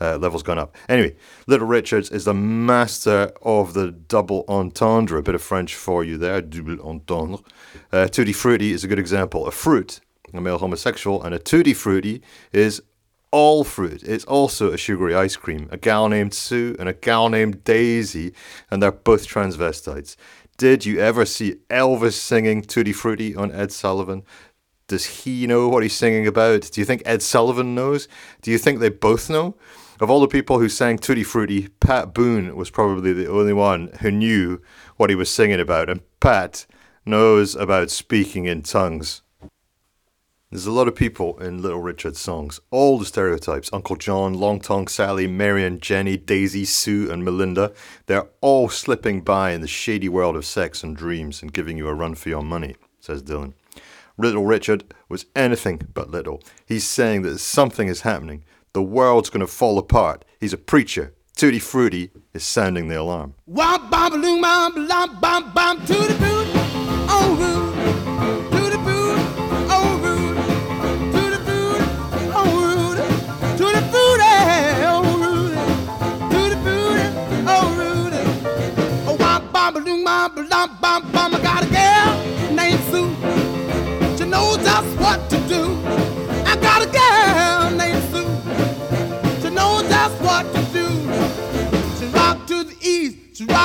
uh, 0.00 0.16
level's 0.18 0.42
gone 0.42 0.58
up. 0.58 0.76
Anyway, 0.88 1.14
Little 1.46 1.66
Richards 1.66 2.10
is 2.10 2.24
the 2.24 2.34
master 2.34 3.32
of 3.42 3.74
the 3.74 3.90
double 3.90 4.44
entendre. 4.48 5.18
A 5.18 5.22
bit 5.22 5.34
of 5.34 5.42
French 5.42 5.74
for 5.74 6.02
you 6.04 6.16
there, 6.18 6.40
double 6.40 6.80
entendre. 6.82 7.38
Uh, 7.92 8.06
tutti 8.08 8.32
frutti 8.32 8.72
is 8.72 8.84
a 8.84 8.88
good 8.88 8.98
example. 8.98 9.46
A 9.46 9.50
fruit, 9.50 10.00
a 10.32 10.40
male 10.40 10.58
homosexual, 10.58 11.22
and 11.22 11.34
a 11.34 11.38
tutti 11.38 11.74
frutti 11.74 12.22
is 12.52 12.82
all 13.30 13.62
fruit. 13.64 14.02
It's 14.02 14.24
also 14.24 14.72
a 14.72 14.76
sugary 14.76 15.14
ice 15.14 15.36
cream. 15.36 15.68
A 15.70 15.76
gal 15.76 16.08
named 16.08 16.34
Sue 16.34 16.74
and 16.78 16.88
a 16.88 16.92
gal 16.92 17.28
named 17.28 17.64
Daisy, 17.64 18.32
and 18.70 18.82
they're 18.82 18.90
both 18.92 19.26
transvestites. 19.26 20.16
Did 20.56 20.84
you 20.84 20.98
ever 20.98 21.24
see 21.24 21.56
Elvis 21.70 22.14
singing 22.14 22.62
Tutti 22.62 22.92
Frutti 22.92 23.34
on 23.34 23.50
Ed 23.52 23.72
Sullivan? 23.72 24.24
Does 24.88 25.06
he 25.06 25.46
know 25.46 25.68
what 25.68 25.84
he's 25.84 25.94
singing 25.94 26.26
about? 26.26 26.68
Do 26.72 26.80
you 26.80 26.84
think 26.84 27.02
Ed 27.06 27.22
Sullivan 27.22 27.74
knows? 27.74 28.08
Do 28.42 28.50
you 28.50 28.58
think 28.58 28.80
they 28.80 28.88
both 28.88 29.30
know? 29.30 29.54
Of 30.00 30.08
all 30.08 30.20
the 30.20 30.28
people 30.28 30.58
who 30.58 30.70
sang 30.70 30.96
Tutti 30.96 31.22
Frutti, 31.22 31.68
Pat 31.78 32.14
Boone 32.14 32.56
was 32.56 32.70
probably 32.70 33.12
the 33.12 33.30
only 33.30 33.52
one 33.52 33.90
who 34.00 34.10
knew 34.10 34.62
what 34.96 35.10
he 35.10 35.14
was 35.14 35.30
singing 35.30 35.60
about, 35.60 35.90
and 35.90 36.00
Pat 36.20 36.64
knows 37.04 37.54
about 37.54 37.90
speaking 37.90 38.46
in 38.46 38.62
tongues. 38.62 39.20
There's 40.48 40.64
a 40.64 40.72
lot 40.72 40.88
of 40.88 40.96
people 40.96 41.38
in 41.38 41.60
Little 41.60 41.82
Richard's 41.82 42.18
songs. 42.18 42.60
All 42.70 42.98
the 42.98 43.04
stereotypes 43.04 43.68
Uncle 43.74 43.96
John, 43.96 44.32
Long 44.32 44.58
Tongue 44.58 44.88
Sally, 44.88 45.26
Marion, 45.26 45.80
Jenny, 45.80 46.16
Daisy, 46.16 46.64
Sue, 46.64 47.10
and 47.10 47.22
Melinda 47.22 47.74
they're 48.06 48.26
all 48.40 48.70
slipping 48.70 49.20
by 49.20 49.50
in 49.50 49.60
the 49.60 49.68
shady 49.68 50.08
world 50.08 50.34
of 50.34 50.46
sex 50.46 50.82
and 50.82 50.96
dreams 50.96 51.42
and 51.42 51.52
giving 51.52 51.76
you 51.76 51.86
a 51.88 51.94
run 51.94 52.14
for 52.14 52.30
your 52.30 52.42
money, 52.42 52.74
says 53.00 53.22
Dylan. 53.22 53.52
Little 54.16 54.46
Richard 54.46 54.94
was 55.10 55.26
anything 55.36 55.82
but 55.92 56.10
little. 56.10 56.42
He's 56.64 56.88
saying 56.88 57.20
that 57.22 57.38
something 57.38 57.86
is 57.86 58.00
happening. 58.00 58.44
The 58.72 58.82
world's 58.82 59.30
going 59.30 59.40
to 59.40 59.48
fall 59.48 59.78
apart. 59.78 60.24
He's 60.38 60.52
a 60.52 60.58
preacher. 60.58 61.12
Tutti 61.34 61.58
Frutti 61.58 62.10
is 62.34 62.44
sounding 62.44 62.86
the 62.86 63.00
alarm. 63.00 63.34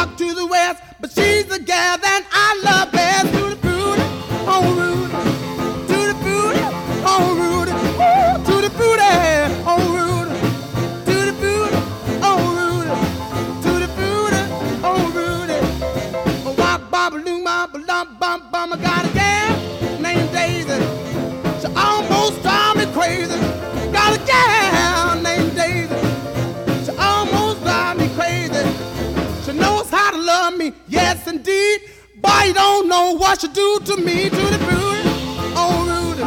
To 0.06 0.34
the 0.34 0.46
west, 0.46 0.82
but 1.00 1.12
she's 1.12 1.46
the 1.46 1.60
gal 1.60 1.95
yes 31.06 31.28
indeed. 31.28 31.80
But 32.22 32.48
you 32.48 32.54
don't 32.54 32.88
know 32.88 33.12
what 33.22 33.42
she 33.42 33.48
do 33.50 33.80
to 33.90 33.98
me, 33.98 34.30
to 34.30 34.44
the 34.54 34.60
booty, 34.68 35.04
oh 35.62 35.76
Rudy, 35.90 36.24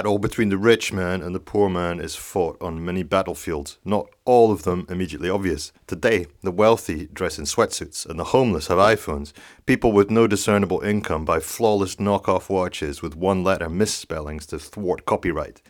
battle 0.00 0.18
between 0.18 0.48
the 0.48 0.56
rich 0.56 0.94
man 0.94 1.20
and 1.20 1.34
the 1.34 1.38
poor 1.38 1.68
man 1.68 2.00
is 2.00 2.16
fought 2.16 2.56
on 2.62 2.82
many 2.82 3.02
battlefields, 3.02 3.78
not 3.84 4.08
all 4.24 4.50
of 4.50 4.62
them 4.62 4.86
immediately 4.88 5.28
obvious. 5.28 5.72
Today, 5.86 6.24
the 6.42 6.50
wealthy 6.50 7.06
dress 7.12 7.38
in 7.38 7.44
sweatsuits 7.44 8.06
and 8.08 8.18
the 8.18 8.32
homeless 8.32 8.68
have 8.68 8.78
iPhones. 8.78 9.34
People 9.66 9.92
with 9.92 10.10
no 10.10 10.26
discernible 10.26 10.80
income 10.80 11.26
buy 11.26 11.38
flawless 11.38 11.96
knockoff 11.96 12.48
watches 12.48 13.02
with 13.02 13.14
one 13.14 13.44
letter 13.44 13.68
misspellings 13.68 14.46
to 14.46 14.58
thwart 14.58 15.04
copyright. 15.04 15.60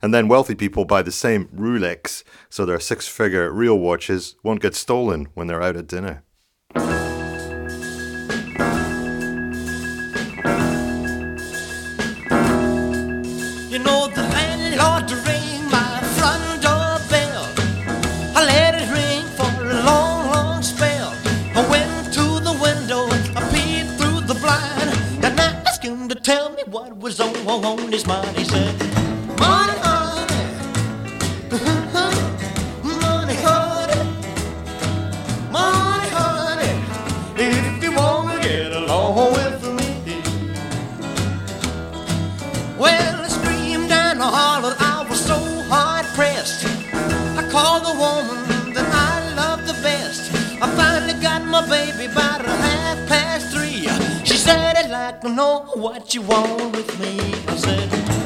And 0.00 0.14
then 0.14 0.26
wealthy 0.26 0.54
people 0.54 0.86
buy 0.86 1.02
the 1.02 1.12
same 1.12 1.48
Rolex, 1.48 2.24
so 2.48 2.64
their 2.64 2.80
six 2.80 3.06
figure 3.06 3.52
real 3.52 3.78
watches 3.78 4.36
won't 4.42 4.62
get 4.62 4.74
stolen 4.74 5.28
when 5.34 5.48
they're 5.48 5.62
out 5.62 5.76
at 5.76 5.86
dinner. 5.86 6.22
And 44.16 44.22
I 44.22 44.30
hollered. 44.30 44.76
I 44.78 45.06
was 45.08 45.20
so 45.20 45.38
hard 45.68 46.06
pressed. 46.16 46.64
I 47.36 47.48
called 47.50 47.84
the 47.84 47.94
woman 48.00 48.45
know 55.34 55.66
what 55.74 56.14
you 56.14 56.22
want 56.22 56.76
with 56.76 57.00
me. 57.00 57.18
I 57.48 57.56
said, 57.56 58.25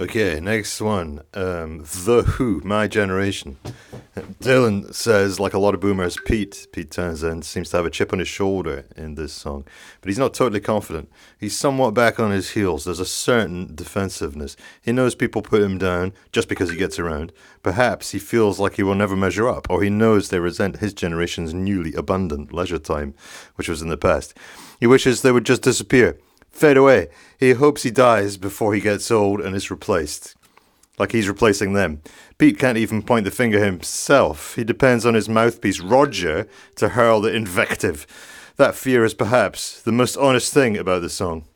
Okay, 0.00 0.40
next 0.40 0.80
one. 0.80 1.20
Um, 1.34 1.80
the 1.80 2.24
Who, 2.26 2.62
My 2.64 2.88
Generation. 2.88 3.58
Dylan 4.40 4.94
says, 4.94 5.38
like 5.38 5.52
a 5.52 5.58
lot 5.58 5.74
of 5.74 5.80
boomers, 5.80 6.16
Pete, 6.24 6.68
Pete 6.72 6.90
Townshend, 6.90 7.44
seems 7.44 7.68
to 7.68 7.76
have 7.76 7.84
a 7.84 7.90
chip 7.90 8.10
on 8.14 8.18
his 8.18 8.26
shoulder 8.26 8.86
in 8.96 9.16
this 9.16 9.34
song. 9.34 9.66
But 10.00 10.08
he's 10.08 10.18
not 10.18 10.32
totally 10.32 10.60
confident. 10.60 11.12
He's 11.38 11.54
somewhat 11.54 11.92
back 11.92 12.18
on 12.18 12.30
his 12.30 12.52
heels. 12.52 12.86
There's 12.86 12.98
a 12.98 13.04
certain 13.04 13.74
defensiveness. 13.74 14.56
He 14.80 14.90
knows 14.90 15.14
people 15.14 15.42
put 15.42 15.60
him 15.60 15.76
down 15.76 16.14
just 16.32 16.48
because 16.48 16.70
he 16.70 16.78
gets 16.78 16.98
around. 16.98 17.30
Perhaps 17.62 18.12
he 18.12 18.18
feels 18.18 18.58
like 18.58 18.76
he 18.76 18.82
will 18.82 18.94
never 18.94 19.16
measure 19.16 19.50
up, 19.50 19.66
or 19.68 19.82
he 19.82 19.90
knows 19.90 20.30
they 20.30 20.40
resent 20.40 20.78
his 20.78 20.94
generation's 20.94 21.52
newly 21.52 21.92
abundant 21.92 22.54
leisure 22.54 22.78
time, 22.78 23.12
which 23.56 23.68
was 23.68 23.82
in 23.82 23.88
the 23.88 23.98
past. 23.98 24.32
He 24.80 24.86
wishes 24.86 25.20
they 25.20 25.32
would 25.32 25.44
just 25.44 25.60
disappear, 25.60 26.16
fade 26.50 26.76
away. 26.76 27.08
He 27.38 27.52
hopes 27.52 27.82
he 27.82 27.90
dies 27.90 28.36
before 28.36 28.74
he 28.74 28.80
gets 28.80 29.10
old 29.10 29.40
and 29.40 29.56
is 29.56 29.70
replaced 29.70 30.36
like 31.00 31.12
he's 31.12 31.28
replacing 31.28 31.72
them. 31.72 32.02
Pete 32.36 32.58
can't 32.58 32.76
even 32.76 33.02
point 33.02 33.24
the 33.24 33.30
finger 33.30 33.64
himself. 33.64 34.54
He 34.54 34.64
depends 34.64 35.06
on 35.06 35.14
his 35.14 35.30
mouthpiece, 35.30 35.80
Roger, 35.80 36.46
to 36.76 36.90
hurl 36.90 37.22
the 37.22 37.34
invective. 37.34 38.06
That 38.56 38.74
fear 38.74 39.02
is 39.02 39.14
perhaps 39.14 39.80
the 39.80 39.92
most 39.92 40.18
honest 40.18 40.52
thing 40.52 40.76
about 40.76 41.00
the 41.00 41.08
song. 41.08 41.46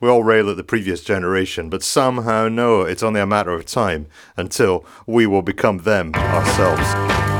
We 0.00 0.08
all 0.08 0.22
rail 0.22 0.48
at 0.48 0.56
the 0.56 0.62
previous 0.62 1.02
generation, 1.02 1.68
but 1.68 1.82
somehow 1.82 2.46
know 2.46 2.82
it's 2.82 3.02
only 3.02 3.20
a 3.20 3.26
matter 3.26 3.50
of 3.50 3.66
time 3.66 4.06
until 4.36 4.86
we 5.08 5.26
will 5.26 5.42
become 5.42 5.78
them 5.78 6.14
ourselves. 6.14 7.37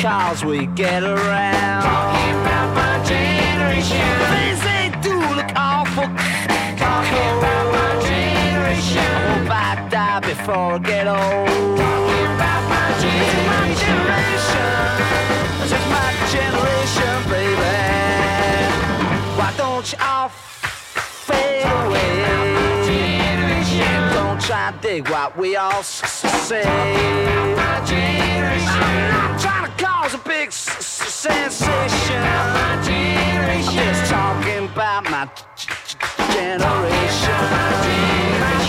Generation. 0.00 0.38
Because 0.38 0.44
we 0.44 0.66
get 0.66 1.02
around. 1.02 1.82
Talking 1.82 2.34
about 2.40 2.74
my 2.74 3.04
generation. 3.04 4.08
Things 4.32 4.60
they 4.62 4.90
do 5.02 5.14
look 5.36 5.52
awful. 5.56 6.08
Talking 6.76 7.30
about 7.38 7.66
my 7.72 7.92
generation. 8.08 9.04
I 9.04 9.20
hope 9.30 9.50
I 9.50 9.88
die 9.88 10.20
before 10.20 10.72
I 10.74 10.78
get 10.78 11.06
old. 11.06 11.48
Talking 11.76 12.26
about 12.36 12.62
my 12.72 12.88
generation. 13.04 14.68
This 15.60 15.72
is 15.78 15.86
my 15.96 16.10
generation, 16.34 17.14
baby. 17.28 17.74
Why 19.36 19.50
don't 19.56 19.86
you 19.92 19.98
to 24.50 24.74
dig 24.82 25.08
what 25.08 25.36
we 25.38 25.54
all 25.54 25.78
s- 25.78 26.02
s- 26.02 26.48
say. 26.48 26.62
I'm 26.66 27.54
not 27.54 29.40
trying 29.40 29.70
to 29.70 29.84
cause 29.84 30.14
a 30.14 30.18
big 30.18 30.48
s- 30.48 30.68
s- 30.68 31.14
sensation. 31.14 32.22
I'm 32.22 32.82
just 33.62 34.10
talking 34.10 34.64
about 34.64 35.08
my 35.08 35.28
generation. 36.34 37.40
My 37.54 37.70
generation. 37.86 38.59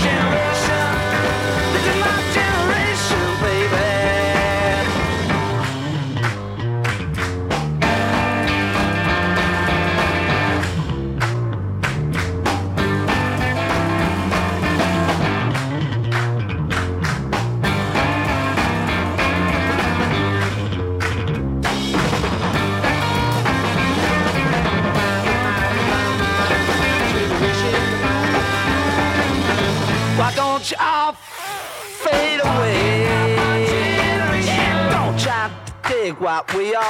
We 36.55 36.75
all 36.75 36.83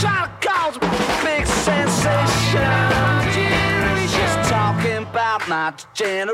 trying 0.00 0.28
to 0.28 0.46
cause 0.46 0.78
big 1.22 1.46
sensation. 1.46 2.60
Just 4.10 4.50
talking 4.50 5.02
about 5.02 5.48
my 5.48 5.72
generation. 5.94 6.33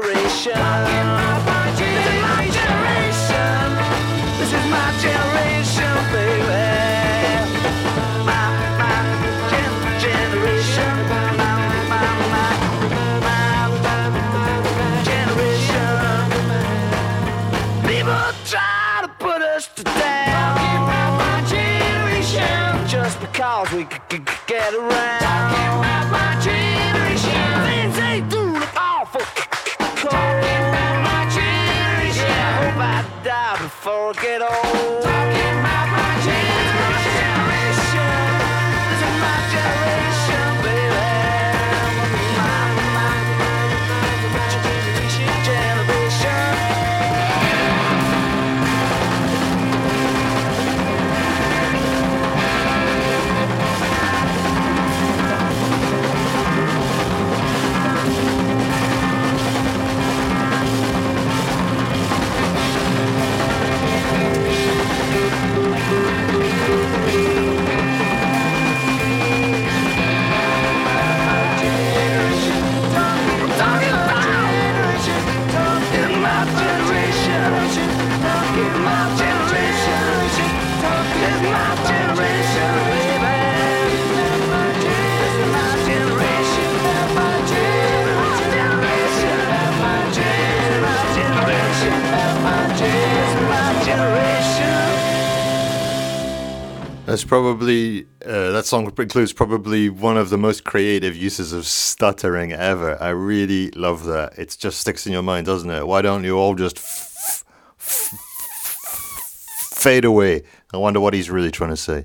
That's 97.10 97.24
probably 97.24 98.06
uh, 98.24 98.52
that 98.52 98.66
song 98.66 98.84
includes 98.96 99.32
probably 99.32 99.88
one 99.88 100.16
of 100.16 100.30
the 100.30 100.38
most 100.38 100.62
creative 100.62 101.16
uses 101.16 101.52
of 101.52 101.66
stuttering 101.66 102.52
ever. 102.52 103.02
I 103.02 103.08
really 103.08 103.72
love 103.72 104.04
that. 104.04 104.38
It 104.38 104.56
just 104.56 104.78
sticks 104.78 105.08
in 105.08 105.12
your 105.12 105.24
mind, 105.24 105.46
doesn't 105.46 105.68
it? 105.68 105.84
Why 105.88 106.02
don't 106.02 106.22
you 106.22 106.38
all 106.38 106.54
just 106.54 106.76
f- 106.76 107.42
f- 107.80 108.12
f- 108.12 109.72
fade 109.72 110.04
away? 110.04 110.44
I 110.72 110.76
wonder 110.76 111.00
what 111.00 111.12
he's 111.12 111.30
really 111.30 111.50
trying 111.50 111.70
to 111.70 111.76
say. 111.76 112.04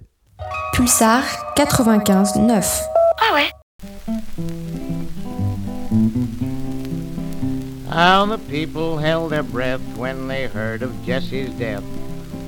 Pulsar 0.74 1.22
95.9. 1.56 3.52
How 7.90 8.26
the 8.26 8.40
people 8.40 8.98
held 8.98 9.34
their 9.34 9.44
breath 9.44 9.82
when 9.98 10.28
they 10.28 10.48
heard 10.48 10.82
of 10.82 11.06
Jesse's 11.06 11.52
death. 11.52 11.84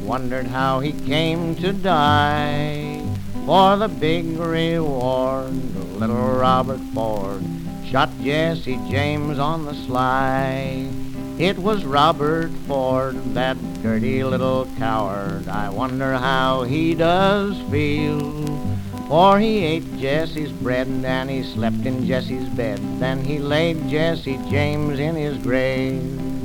Wondered 0.08 0.48
how 0.48 0.80
he 0.80 0.94
came 0.94 1.54
to 1.58 1.74
die. 1.74 3.04
For 3.46 3.76
the 3.76 3.90
big 3.90 4.38
reward, 4.38 5.52
little 6.00 6.16
Robert 6.16 6.80
Ford 6.94 7.44
shot 7.86 8.10
Jesse 8.22 8.80
James 8.90 9.38
on 9.38 9.66
the 9.66 9.74
sly. 9.74 10.90
It 11.38 11.60
was 11.60 11.84
Robert 11.84 12.52
Ford, 12.68 13.22
that 13.34 13.58
dirty 13.84 14.24
little 14.24 14.66
coward. 14.78 15.50
I 15.50 15.68
wonder 15.70 16.14
how 16.14 16.64
he 16.64 16.96
does 16.96 17.60
feel. 17.70 18.46
For 19.10 19.40
he 19.40 19.66
ate 19.66 19.98
Jesse's 19.98 20.54
bread 20.54 20.88
and 20.88 21.30
he 21.30 21.44
slept 21.44 21.86
in 21.86 22.08
Jesse's 22.08 22.48
bed. 22.48 22.80
Then 23.02 23.26
he 23.26 23.40
laid 23.40 23.90
Jesse 23.90 24.40
James 24.50 25.00
in 25.00 25.16
his 25.16 25.38
grave. 25.38 26.37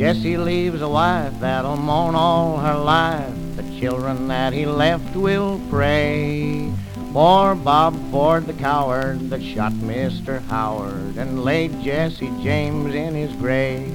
Jesse 0.00 0.38
leaves 0.38 0.80
a 0.80 0.88
wife 0.88 1.38
that'll 1.40 1.76
mourn 1.76 2.14
all 2.14 2.56
her 2.56 2.74
life. 2.74 3.34
The 3.56 3.78
children 3.78 4.28
that 4.28 4.54
he 4.54 4.64
left 4.64 5.14
will 5.14 5.60
pray. 5.68 6.72
For 7.12 7.54
Bob 7.54 7.94
Ford, 8.10 8.46
the 8.46 8.54
coward 8.54 9.28
that 9.28 9.42
shot 9.42 9.72
Mr. 9.72 10.40
Howard 10.46 11.18
and 11.18 11.44
laid 11.44 11.82
Jesse 11.82 12.32
James 12.42 12.94
in 12.94 13.14
his 13.14 13.30
grave. 13.32 13.92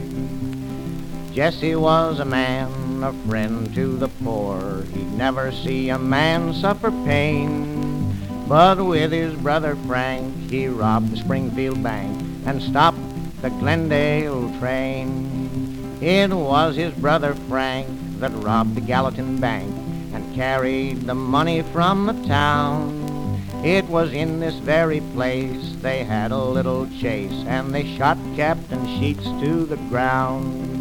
Jesse 1.34 1.76
was 1.76 2.20
a 2.20 2.26
man, 2.26 3.02
a 3.04 3.12
friend 3.28 3.74
to 3.74 3.98
the 3.98 4.10
poor. 4.24 4.84
He'd 4.94 5.12
never 5.14 5.52
see 5.52 5.90
a 5.90 5.98
man 5.98 6.54
suffer 6.54 6.92
pain. 6.92 8.16
But 8.48 8.78
with 8.78 9.12
his 9.12 9.34
brother 9.38 9.76
Frank, 9.88 10.52
he 10.52 10.68
robbed 10.68 11.10
the 11.10 11.18
Springfield 11.18 11.82
Bank 11.82 12.22
and 12.46 12.62
stopped 12.62 13.00
the 13.42 13.50
Glendale 13.50 14.56
train. 14.60 15.65
It 16.02 16.30
was 16.32 16.76
his 16.76 16.94
brother 16.94 17.34
Frank 17.48 17.88
that 18.20 18.32
robbed 18.44 18.76
the 18.76 18.82
Gallatin 18.82 19.40
Bank 19.40 19.74
and 20.14 20.36
carried 20.36 21.02
the 21.02 21.16
money 21.16 21.62
from 21.62 22.06
the 22.06 22.28
town. 22.28 23.42
It 23.64 23.86
was 23.86 24.12
in 24.12 24.40
this 24.40 24.56
very 24.56 25.00
place 25.14 25.76
they 25.82 26.04
had 26.04 26.32
a 26.32 26.38
little 26.38 26.88
chase 27.00 27.46
and 27.48 27.74
they 27.74 27.96
shot 27.98 28.18
Captain 28.36 28.86
Sheets 29.00 29.24
to 29.24 29.66
the 29.66 29.78
ground. 29.90 30.76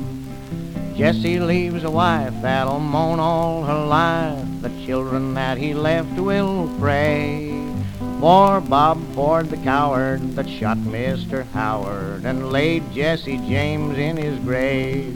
Jesse 0.96 1.40
leaves 1.40 1.84
a 1.84 1.90
wife 1.90 2.34
that'll 2.42 2.80
moan 2.80 3.20
all 3.20 3.64
her 3.64 3.86
life. 3.86 4.46
The 4.62 4.84
children 4.84 5.34
that 5.34 5.58
he 5.58 5.74
left 5.74 6.18
will 6.18 6.70
pray. 6.78 7.63
For 8.20 8.60
Bob 8.60 9.02
Ford, 9.14 9.50
the 9.50 9.56
coward 9.58 10.32
that 10.36 10.48
shot 10.48 10.78
Mr. 10.78 11.46
Howard 11.52 12.24
and 12.24 12.50
laid 12.50 12.92
Jesse 12.92 13.36
James 13.38 13.98
in 13.98 14.16
his 14.16 14.38
grave. 14.40 15.14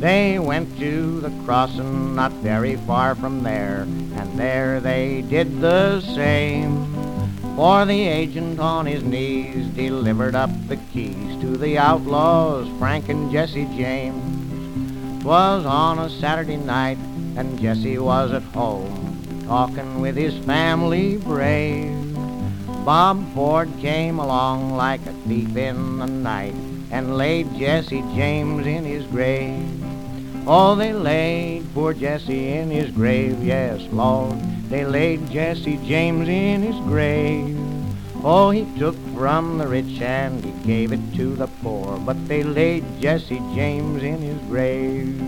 They 0.00 0.38
went 0.38 0.78
to 0.78 1.20
the 1.20 1.32
crossing 1.44 2.14
not 2.14 2.32
very 2.32 2.76
far 2.76 3.14
from 3.14 3.42
there, 3.42 3.82
and 3.82 4.38
there 4.38 4.80
they 4.80 5.22
did 5.22 5.60
the 5.60 6.00
same. 6.00 6.86
For 7.56 7.84
the 7.84 8.06
agent 8.06 8.60
on 8.60 8.86
his 8.86 9.02
knees 9.02 9.66
delivered 9.74 10.34
up 10.34 10.50
the 10.68 10.76
keys 10.76 11.38
to 11.42 11.58
the 11.58 11.76
outlaws, 11.76 12.68
Frank 12.78 13.08
and 13.08 13.30
Jesse 13.30 13.66
James. 13.76 15.22
'Twas 15.22 15.66
on 15.66 15.98
a 15.98 16.08
Saturday 16.08 16.56
night, 16.56 16.96
and 17.36 17.60
Jesse 17.60 17.98
was 17.98 18.32
at 18.32 18.42
home, 18.54 19.44
talking 19.46 20.00
with 20.00 20.16
his 20.16 20.38
family 20.46 21.18
brave. 21.18 22.09
Bob 22.84 23.22
Ford 23.34 23.68
came 23.80 24.18
along 24.18 24.74
like 24.74 25.04
a 25.06 25.12
thief 25.28 25.54
in 25.54 25.98
the 25.98 26.06
night, 26.06 26.54
and 26.90 27.18
laid 27.18 27.54
Jesse 27.54 28.00
James 28.14 28.66
in 28.66 28.84
his 28.84 29.04
grave. 29.06 29.68
Oh, 30.46 30.74
they 30.74 30.92
laid 30.94 31.72
poor 31.74 31.92
Jesse 31.92 32.48
in 32.48 32.70
his 32.70 32.90
grave, 32.90 33.44
yes, 33.44 33.80
Lord. 33.92 34.40
They 34.70 34.86
laid 34.86 35.30
Jesse 35.30 35.78
James 35.84 36.28
in 36.28 36.62
his 36.62 36.76
grave. 36.86 37.56
Oh, 38.24 38.50
he 38.50 38.66
took 38.78 38.96
from 39.14 39.58
the 39.58 39.68
rich 39.68 40.00
and 40.00 40.42
he 40.42 40.52
gave 40.66 40.92
it 40.92 41.14
to 41.16 41.36
the 41.36 41.48
poor, 41.62 41.98
but 41.98 42.28
they 42.28 42.42
laid 42.42 42.84
Jesse 43.00 43.40
James 43.54 44.02
in 44.02 44.20
his 44.22 44.40
grave. 44.48 45.22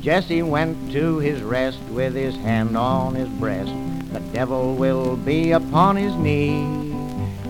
Jesse 0.00 0.42
went 0.42 0.92
to 0.92 1.18
his 1.18 1.42
rest 1.42 1.80
with 1.90 2.14
his 2.14 2.36
hand 2.36 2.76
on 2.76 3.14
his 3.14 3.28
breast. 3.28 3.72
The 4.12 4.20
devil 4.32 4.74
will 4.74 5.16
be 5.16 5.52
upon 5.52 5.96
his 5.96 6.14
knee. 6.14 6.66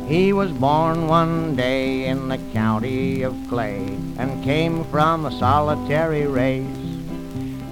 He 0.09 0.33
was 0.33 0.51
born 0.51 1.07
one 1.07 1.55
day 1.55 2.07
in 2.07 2.29
the 2.29 2.39
county 2.53 3.23
of 3.23 3.37
Clay 3.49 3.85
and 4.17 4.43
came 4.43 4.85
from 4.85 5.27
a 5.27 5.39
solitary 5.39 6.27
race. 6.27 6.67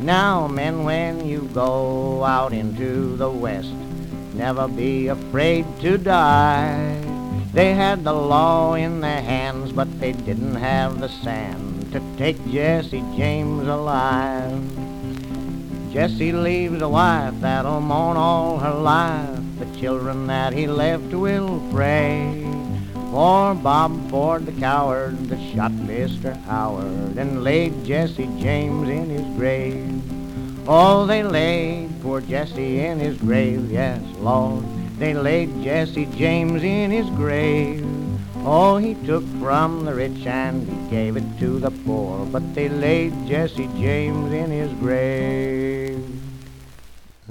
Now, 0.01 0.47
men, 0.47 0.84
when 0.84 1.26
you 1.26 1.49
go 1.53 2.22
out 2.22 2.53
into 2.53 3.16
the 3.16 3.30
west, 3.30 3.72
never 4.34 4.68
be 4.68 5.09
afraid 5.09 5.64
to 5.80 5.99
die. 5.99 7.03
They 7.53 7.74
had 7.74 8.05
the 8.05 8.12
law 8.12 8.74
in 8.74 9.01
their 9.01 9.22
hands, 9.22 9.72
but 9.72 9.99
they 9.99 10.12
didn't 10.12 10.57
have 10.57 11.01
the 11.01 11.09
sand 11.09 11.91
to 11.93 12.03
take 12.18 12.37
Jesse 12.53 13.03
James 13.16 13.66
alive. 13.66 14.62
Jesse 15.97 16.30
leaves 16.30 16.82
a 16.82 16.88
wife 16.90 17.32
that'll 17.40 17.80
mourn 17.80 18.18
all 18.18 18.59
her 18.59 18.74
life. 18.74 19.40
The 19.59 19.80
children 19.80 20.26
that 20.26 20.53
he 20.53 20.66
left 20.66 21.11
will 21.14 21.66
pray. 21.72 22.44
For 22.92 23.55
Bob 23.55 24.11
Ford, 24.11 24.44
the 24.44 24.53
coward 24.61 25.16
that 25.30 25.40
shot 25.55 25.70
Mr. 25.70 26.38
Howard 26.44 27.16
and 27.16 27.42
laid 27.42 27.82
Jesse 27.86 28.28
James 28.38 28.90
in 28.90 29.09
his 29.09 29.24
grave. 29.38 30.03
Oh, 30.68 31.07
they 31.07 31.22
laid 31.22 31.88
poor 32.03 32.20
Jesse 32.20 32.80
in 32.80 32.99
his 32.99 33.16
grave, 33.16 33.72
yes, 33.72 34.03
Lord. 34.18 34.66
They 34.99 35.14
laid 35.14 35.62
Jesse 35.62 36.05
James 36.14 36.62
in 36.62 36.90
his 36.90 37.09
grave. 37.16 37.82
Oh, 38.44 38.76
he 38.76 38.94
took 39.07 39.24
from 39.40 39.86
the 39.86 39.94
rich 39.94 40.26
and 40.26 40.68
he 40.68 40.90
gave 40.90 41.16
it 41.16 41.38
to 41.38 41.59
the 41.59 41.70
poor, 41.70 42.26
but 42.26 42.55
they 42.55 42.68
laid 42.68 43.14
Jesse 43.26 43.66
James 43.78 44.30
in 44.34 44.51
his 44.51 44.70
grave. 44.74 45.86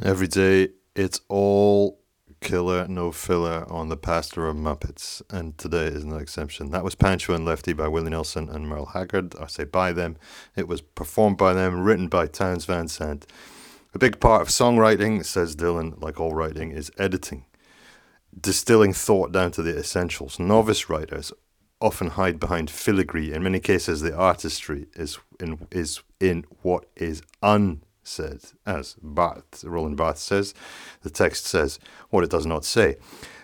Every 0.02 0.28
day, 0.28 0.70
it's 0.96 1.22
all 1.30 2.00
killer, 2.42 2.88
no 2.88 3.12
filler 3.12 3.66
on 3.72 3.90
the 3.90 3.98
Pastor 3.98 4.48
of 4.48 4.56
Muppets, 4.56 5.22
and 5.30 5.58
today 5.58 5.86
is 5.86 6.06
no 6.06 6.18
exception. 6.18 6.70
That 6.72 6.84
was 6.84 6.96
Pancho 6.96 7.34
and 7.34 7.46
Lefty 7.46 7.74
by 7.74 7.88
Willie 7.88 8.12
Nelson 8.12 8.50
and 8.50 8.68
Merle 8.68 8.88
Haggard. 8.88 9.36
I 9.40 9.48
say 9.48 9.64
by 9.64 9.92
them. 9.92 10.18
It 10.56 10.68
was 10.68 10.82
performed 10.82 11.38
by 11.38 11.54
them, 11.54 11.84
written 11.84 12.08
by 12.08 12.28
Townes 12.28 12.66
Van 12.66 12.88
Zandt. 12.88 13.26
A 13.94 13.98
big 13.98 14.20
part 14.20 14.42
of 14.42 14.50
songwriting, 14.50 15.26
says 15.26 15.56
Dylan, 15.56 16.02
like 16.02 16.20
all 16.20 16.34
writing, 16.34 16.72
is 16.72 16.92
editing. 16.98 17.46
Distilling 18.40 18.94
thought 18.94 19.32
down 19.32 19.52
to 19.52 19.62
the 19.62 19.78
essentials. 19.78 20.38
Novice 20.38 20.90
writers 20.90 21.32
often 21.82 22.12
hide 22.12 22.40
behind 22.40 22.70
filigree. 22.70 23.34
In 23.34 23.44
many 23.44 23.60
cases, 23.60 24.02
the 24.02 24.16
artistry 24.16 24.88
is 24.96 25.18
in 25.40 25.68
is 25.72 26.02
in 26.20 26.46
what 26.62 26.86
is 26.96 27.22
unsaid, 28.06 28.42
as 28.66 28.96
Barth, 29.02 29.64
Roland 29.64 29.98
Barthes 29.98 30.22
says. 30.22 30.54
The 31.02 31.10
text 31.10 31.46
says 31.46 31.80
what 32.10 32.24
it 32.24 32.30
does 32.30 32.46
not 32.46 32.66
say. 32.66 32.98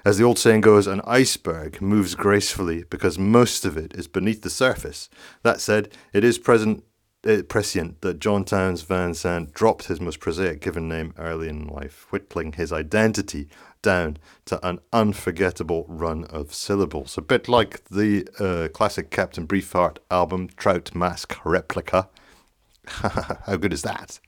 As 0.05 0.17
the 0.17 0.23
old 0.23 0.39
saying 0.39 0.61
goes, 0.61 0.87
an 0.87 1.01
iceberg 1.05 1.81
moves 1.81 2.15
gracefully 2.15 2.83
because 2.89 3.19
most 3.19 3.65
of 3.65 3.77
it 3.77 3.93
is 3.93 4.07
beneath 4.07 4.41
the 4.41 4.49
surface. 4.49 5.09
That 5.43 5.61
said, 5.61 5.89
it 6.13 6.23
is 6.23 6.37
present 6.37 6.83
uh, 7.23 7.43
prescient 7.47 8.01
that 8.01 8.19
John 8.19 8.43
Townes 8.43 8.81
Van 8.81 9.13
Zandt 9.13 9.53
dropped 9.53 9.85
his 9.85 10.01
most 10.01 10.19
prosaic 10.19 10.59
given 10.59 10.89
name 10.89 11.13
early 11.19 11.49
in 11.49 11.67
life, 11.67 12.07
whittling 12.09 12.53
his 12.53 12.73
identity 12.73 13.47
down 13.83 14.17
to 14.45 14.67
an 14.67 14.79
unforgettable 14.91 15.85
run 15.87 16.23
of 16.25 16.51
syllables. 16.51 17.19
A 17.19 17.21
bit 17.21 17.47
like 17.47 17.85
the 17.89 18.27
uh, 18.39 18.69
classic 18.69 19.11
Captain 19.11 19.45
Beefheart 19.45 19.97
album, 20.09 20.49
Trout 20.57 20.95
Mask 20.95 21.35
Replica. 21.45 22.09
How 22.87 23.55
good 23.55 23.73
is 23.73 23.83
that? 23.83 24.19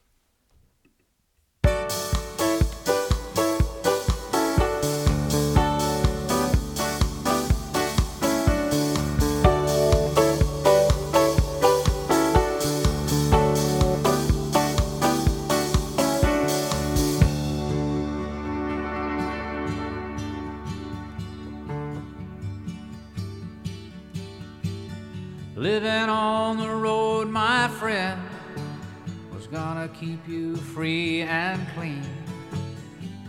Keep 30.03 30.27
you 30.27 30.55
free 30.57 31.21
and 31.21 31.65
clean. 31.75 32.03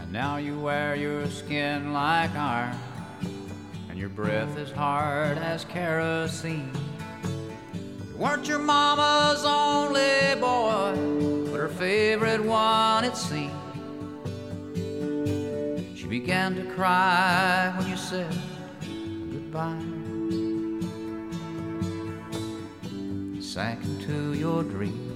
And 0.00 0.12
now 0.12 0.38
you 0.38 0.58
wear 0.58 0.96
your 0.96 1.28
skin 1.30 1.92
like 1.92 2.34
iron, 2.34 2.76
and 3.88 3.96
your 3.96 4.08
breath 4.08 4.58
is 4.58 4.72
hard 4.72 5.38
as 5.38 5.64
kerosene. 5.66 6.72
You 7.22 8.16
weren't 8.16 8.48
your 8.48 8.58
mama's 8.58 9.44
only 9.44 10.40
boy, 10.40 11.50
but 11.50 11.60
her 11.60 11.68
favorite 11.68 12.42
one, 12.42 13.04
it 13.04 13.16
seemed. 13.16 13.52
She 15.96 16.06
began 16.06 16.56
to 16.56 16.64
cry 16.74 17.72
when 17.76 17.88
you 17.88 17.96
said 17.96 18.36
goodbye. 19.30 19.80
sank 23.40 23.84
into 23.84 24.32
your 24.32 24.64
dream. 24.64 25.13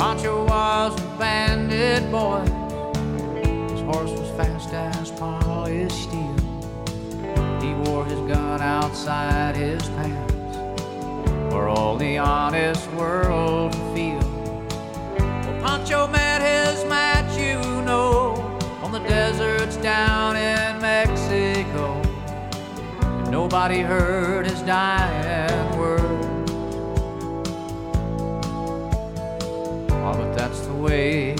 Pancho 0.00 0.46
was 0.46 0.98
a 0.98 1.18
bandit 1.18 2.10
boy. 2.10 2.40
His 3.70 3.82
horse 3.82 4.10
was 4.18 4.30
fast 4.30 4.72
as 4.72 5.10
polished 5.10 6.04
steel. 6.04 6.36
He 7.60 7.74
wore 7.74 8.06
his 8.06 8.18
gun 8.20 8.62
outside 8.62 9.56
his 9.56 9.86
pants 9.90 10.56
for 11.52 11.68
all 11.68 11.98
the 11.98 12.16
honest 12.16 12.90
world 12.92 13.72
to 13.72 13.78
feel. 13.94 14.18
Well, 15.18 15.60
Pancho 15.60 16.06
met 16.06 16.40
his 16.40 16.82
match, 16.86 17.38
you 17.38 17.60
know, 17.82 18.36
on 18.82 18.92
the 18.92 19.00
deserts 19.00 19.76
down 19.76 20.34
in 20.34 20.80
Mexico. 20.80 22.00
And 23.02 23.30
Nobody 23.30 23.80
heard 23.80 24.46
his 24.46 24.62
dying 24.62 25.69
but 30.80 31.39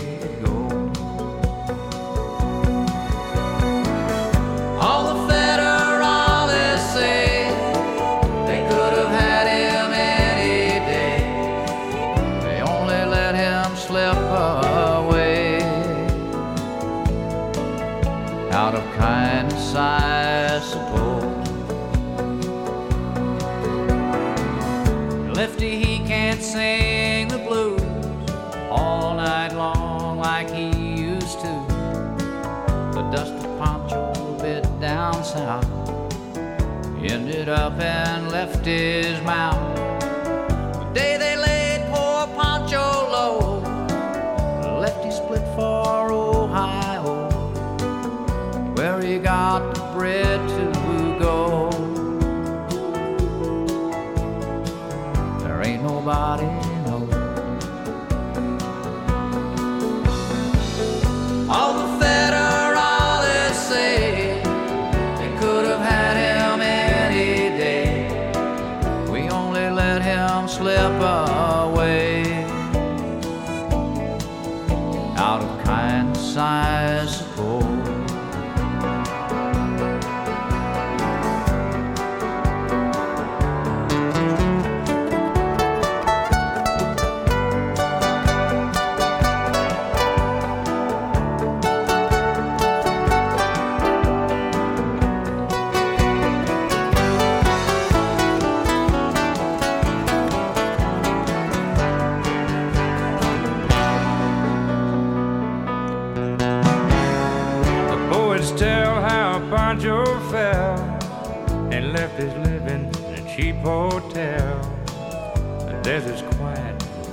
ended 37.11 37.49
up 37.49 37.73
and 37.81 38.31
left 38.31 38.65
his 38.65 39.21
mouth. 39.23 39.70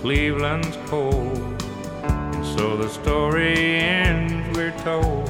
Cleveland's 0.07 0.77
cold, 0.85 1.37
and 2.03 2.45
so 2.55 2.77
the 2.77 2.87
story 2.87 3.75
ends, 3.75 4.57
we're 4.57 4.71
told. 4.85 5.29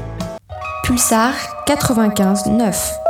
Pulsar 0.86 1.34
95.9. 1.66 3.07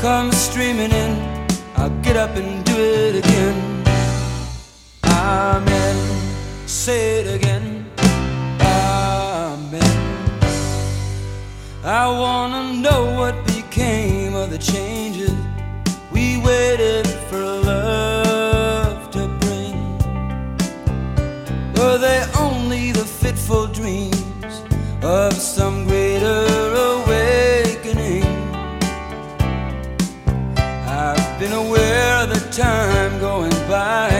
comes 0.00 0.34
streaming 0.34 0.90
in, 0.90 1.46
I'll 1.76 1.90
get 2.00 2.16
up 2.16 2.30
and 2.30 2.64
do 2.64 2.72
it 2.74 3.16
again. 3.16 3.84
Amen. 5.04 5.96
Say 6.66 7.20
it 7.20 7.34
again. 7.36 7.84
Amen. 8.62 9.82
I 11.84 12.06
wanna 12.08 12.72
know 12.72 13.14
what 13.18 13.34
became 13.44 14.34
of 14.34 14.48
the 14.48 14.56
changes 14.56 15.34
we 16.10 16.40
waited 16.40 17.09
time 32.60 33.18
going 33.20 33.56
by. 33.74 34.10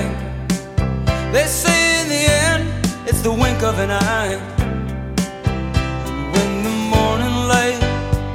They 1.30 1.44
say 1.44 2.00
in 2.00 2.08
the 2.08 2.22
end, 2.48 2.64
it's 3.06 3.20
the 3.20 3.30
wink 3.30 3.62
of 3.62 3.78
an 3.78 3.90
eye. 3.90 4.36
And 6.06 6.32
when 6.34 6.50
the 6.68 6.76
morning 6.94 7.36
light 7.52 7.80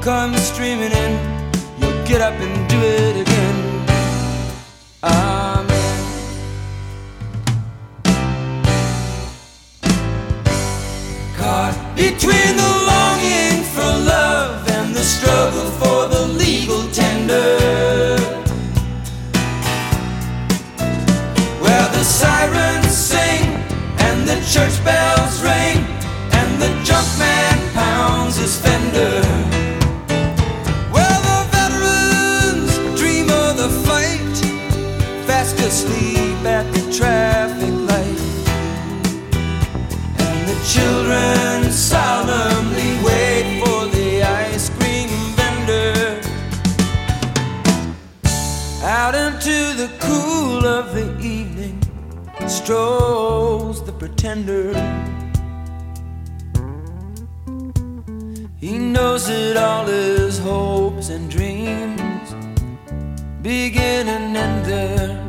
comes 0.03 0.39
streaming 0.41 0.91
in, 0.91 1.12
you'll 1.80 2.06
get 2.06 2.22
up 2.22 2.36
and 2.36 2.70
do 2.70 2.78
it 2.78 3.22
again. 3.22 3.35
Church 24.56 24.82
bells 24.86 25.41
ring 25.43 25.84
and 26.32 26.62
the 26.62 26.70
junk 26.86 27.06
man 27.20 27.58
pounds 27.74 28.38
his 28.38 28.58
fender. 28.58 29.20
Where 30.93 31.18
the 31.28 31.39
veterans 31.56 32.74
dream 32.97 33.28
of 33.30 33.58
the 33.58 33.70
fight, 33.86 34.36
fast 35.28 35.60
asleep 35.60 36.39
at 36.45 36.66
the 36.74 36.84
traffic 36.97 37.76
light. 37.91 38.22
And 40.26 40.39
the 40.51 40.58
children 40.74 41.70
solemnly 41.70 42.91
wait 43.03 43.62
for 43.62 43.88
the 43.88 44.24
ice 44.24 44.70
cream 44.78 45.10
vendor. 45.36 46.22
Out 48.86 49.16
into 49.16 49.58
the 49.82 49.89
cool 49.99 50.66
of 50.66 50.93
the 50.93 51.08
evening 51.20 51.82
strolls 52.47 53.05
the 54.26 54.32
pretender. 54.32 54.74
He 58.58 58.78
knows 58.80 59.28
that 59.28 59.58
all 59.58 59.86
his 59.86 60.40
hopes 60.40 61.10
and 61.10 61.30
dreams 61.30 62.34
begin 63.42 64.08
and 64.08 64.36
end 64.36 64.66
there. 64.66 65.25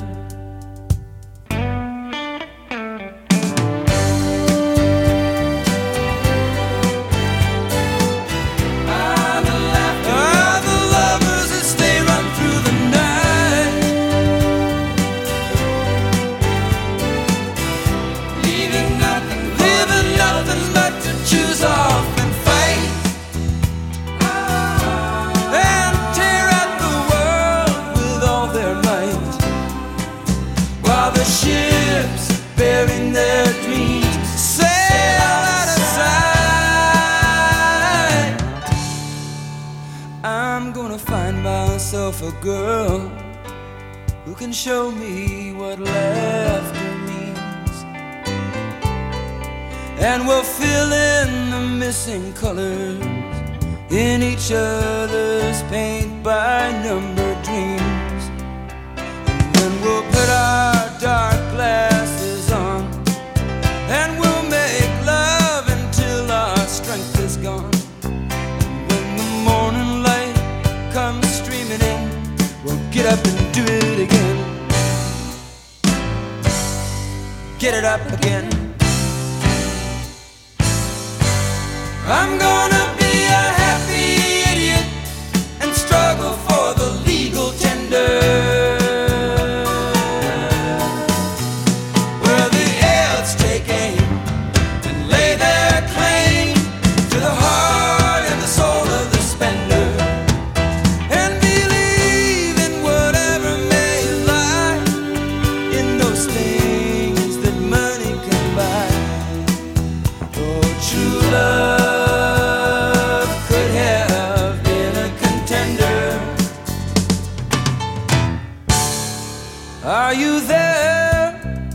Are 119.86 120.12
you 120.12 120.40
there? 120.40 121.70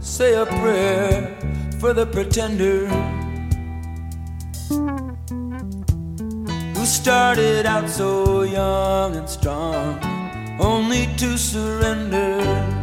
Say 0.00 0.34
a 0.34 0.46
prayer 0.46 1.36
for 1.78 1.92
the 1.92 2.06
pretender 2.06 2.86
who 6.74 6.86
started 6.86 7.66
out 7.66 7.90
so 7.90 8.44
young 8.44 9.16
and 9.16 9.28
strong, 9.28 10.00
only 10.58 11.06
to 11.18 11.36
surrender. 11.36 12.73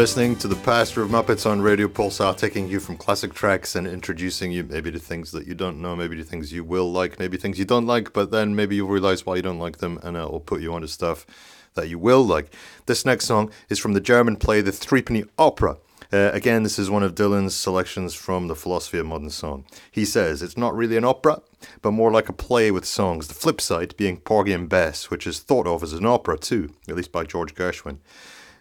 Listening 0.00 0.34
to 0.34 0.48
the 0.48 0.56
Pastor 0.56 1.02
of 1.02 1.10
Muppets 1.10 1.44
on 1.44 1.60
Radio 1.60 1.86
Pulsar, 1.86 2.34
taking 2.34 2.66
you 2.66 2.80
from 2.80 2.96
classic 2.96 3.34
tracks 3.34 3.74
and 3.74 3.86
introducing 3.86 4.50
you 4.50 4.64
maybe 4.64 4.90
to 4.90 4.98
things 4.98 5.30
that 5.32 5.46
you 5.46 5.54
don't 5.54 5.78
know, 5.78 5.94
maybe 5.94 6.16
to 6.16 6.24
things 6.24 6.54
you 6.54 6.64
will 6.64 6.90
like, 6.90 7.18
maybe 7.18 7.36
things 7.36 7.58
you 7.58 7.66
don't 7.66 7.84
like, 7.84 8.14
but 8.14 8.30
then 8.30 8.56
maybe 8.56 8.76
you'll 8.76 8.88
realize 8.88 9.26
why 9.26 9.36
you 9.36 9.42
don't 9.42 9.58
like 9.58 9.76
them 9.76 9.98
and 10.02 10.16
it 10.16 10.20
will 10.20 10.40
put 10.40 10.62
you 10.62 10.72
onto 10.72 10.86
stuff 10.86 11.26
that 11.74 11.90
you 11.90 11.98
will 11.98 12.24
like. 12.24 12.50
This 12.86 13.04
next 13.04 13.26
song 13.26 13.50
is 13.68 13.78
from 13.78 13.92
the 13.92 14.00
German 14.00 14.36
play 14.36 14.62
The 14.62 14.72
Threepenny 14.72 15.24
Opera. 15.38 15.76
Uh, 16.10 16.30
again, 16.32 16.62
this 16.62 16.78
is 16.78 16.88
one 16.88 17.02
of 17.02 17.14
Dylan's 17.14 17.54
selections 17.54 18.14
from 18.14 18.48
the 18.48 18.56
Philosophy 18.56 18.96
of 18.96 19.04
Modern 19.04 19.28
Song. 19.28 19.66
He 19.90 20.06
says 20.06 20.40
it's 20.40 20.56
not 20.56 20.74
really 20.74 20.96
an 20.96 21.04
opera, 21.04 21.42
but 21.82 21.90
more 21.90 22.10
like 22.10 22.30
a 22.30 22.32
play 22.32 22.70
with 22.70 22.86
songs. 22.86 23.28
The 23.28 23.34
flip 23.34 23.60
side 23.60 23.94
being 23.98 24.16
Porgy 24.16 24.54
and 24.54 24.66
Bess, 24.66 25.10
which 25.10 25.26
is 25.26 25.40
thought 25.40 25.66
of 25.66 25.82
as 25.82 25.92
an 25.92 26.06
opera 26.06 26.38
too, 26.38 26.72
at 26.88 26.96
least 26.96 27.12
by 27.12 27.24
George 27.24 27.54
Gershwin. 27.54 27.98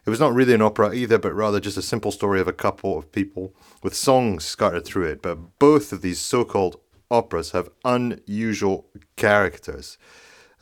It 0.09 0.17
was 0.17 0.19
not 0.19 0.33
really 0.33 0.55
an 0.55 0.61
opera 0.63 0.91
either, 0.91 1.19
but 1.19 1.35
rather 1.35 1.59
just 1.59 1.77
a 1.77 1.83
simple 1.83 2.11
story 2.11 2.41
of 2.41 2.47
a 2.47 2.51
couple 2.51 2.97
of 2.97 3.11
people 3.11 3.53
with 3.83 3.93
songs 3.93 4.43
scattered 4.43 4.83
through 4.83 5.05
it. 5.05 5.21
But 5.21 5.59
both 5.59 5.93
of 5.93 6.01
these 6.01 6.19
so 6.19 6.43
called 6.43 6.79
operas 7.11 7.51
have 7.51 7.69
unusual 7.85 8.87
characters. 9.17 9.99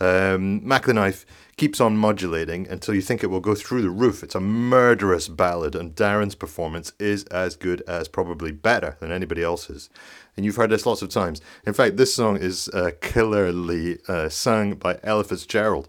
Um, 0.01 0.67
Mac 0.67 0.83
the 0.83 0.93
Knife 0.93 1.25
keeps 1.55 1.79
on 1.79 1.95
modulating 1.95 2.67
until 2.67 2.93
you 2.93 3.01
think 3.01 3.23
it 3.23 3.27
will 3.27 3.39
go 3.39 3.55
through 3.55 3.83
the 3.83 3.89
roof. 3.89 4.21
It's 4.21 4.35
a 4.35 4.41
murderous 4.41 5.29
ballad, 5.29 5.75
and 5.75 5.95
Darin's 5.95 6.35
performance 6.35 6.91
is 6.99 7.23
as 7.27 7.55
good 7.55 7.81
as 7.87 8.09
probably 8.09 8.51
better 8.51 8.97
than 8.99 9.13
anybody 9.13 9.43
else's. 9.43 9.89
And 10.35 10.45
you've 10.45 10.57
heard 10.57 10.71
this 10.71 10.85
lots 10.85 11.01
of 11.01 11.07
times. 11.07 11.39
In 11.65 11.71
fact, 11.71 11.95
this 11.95 12.13
song 12.13 12.35
is 12.35 12.67
uh, 12.73 12.91
killerly 12.99 13.97
uh, 14.09 14.27
sung 14.27 14.75
by 14.75 14.99
Ella 15.03 15.23
Fitzgerald. 15.23 15.87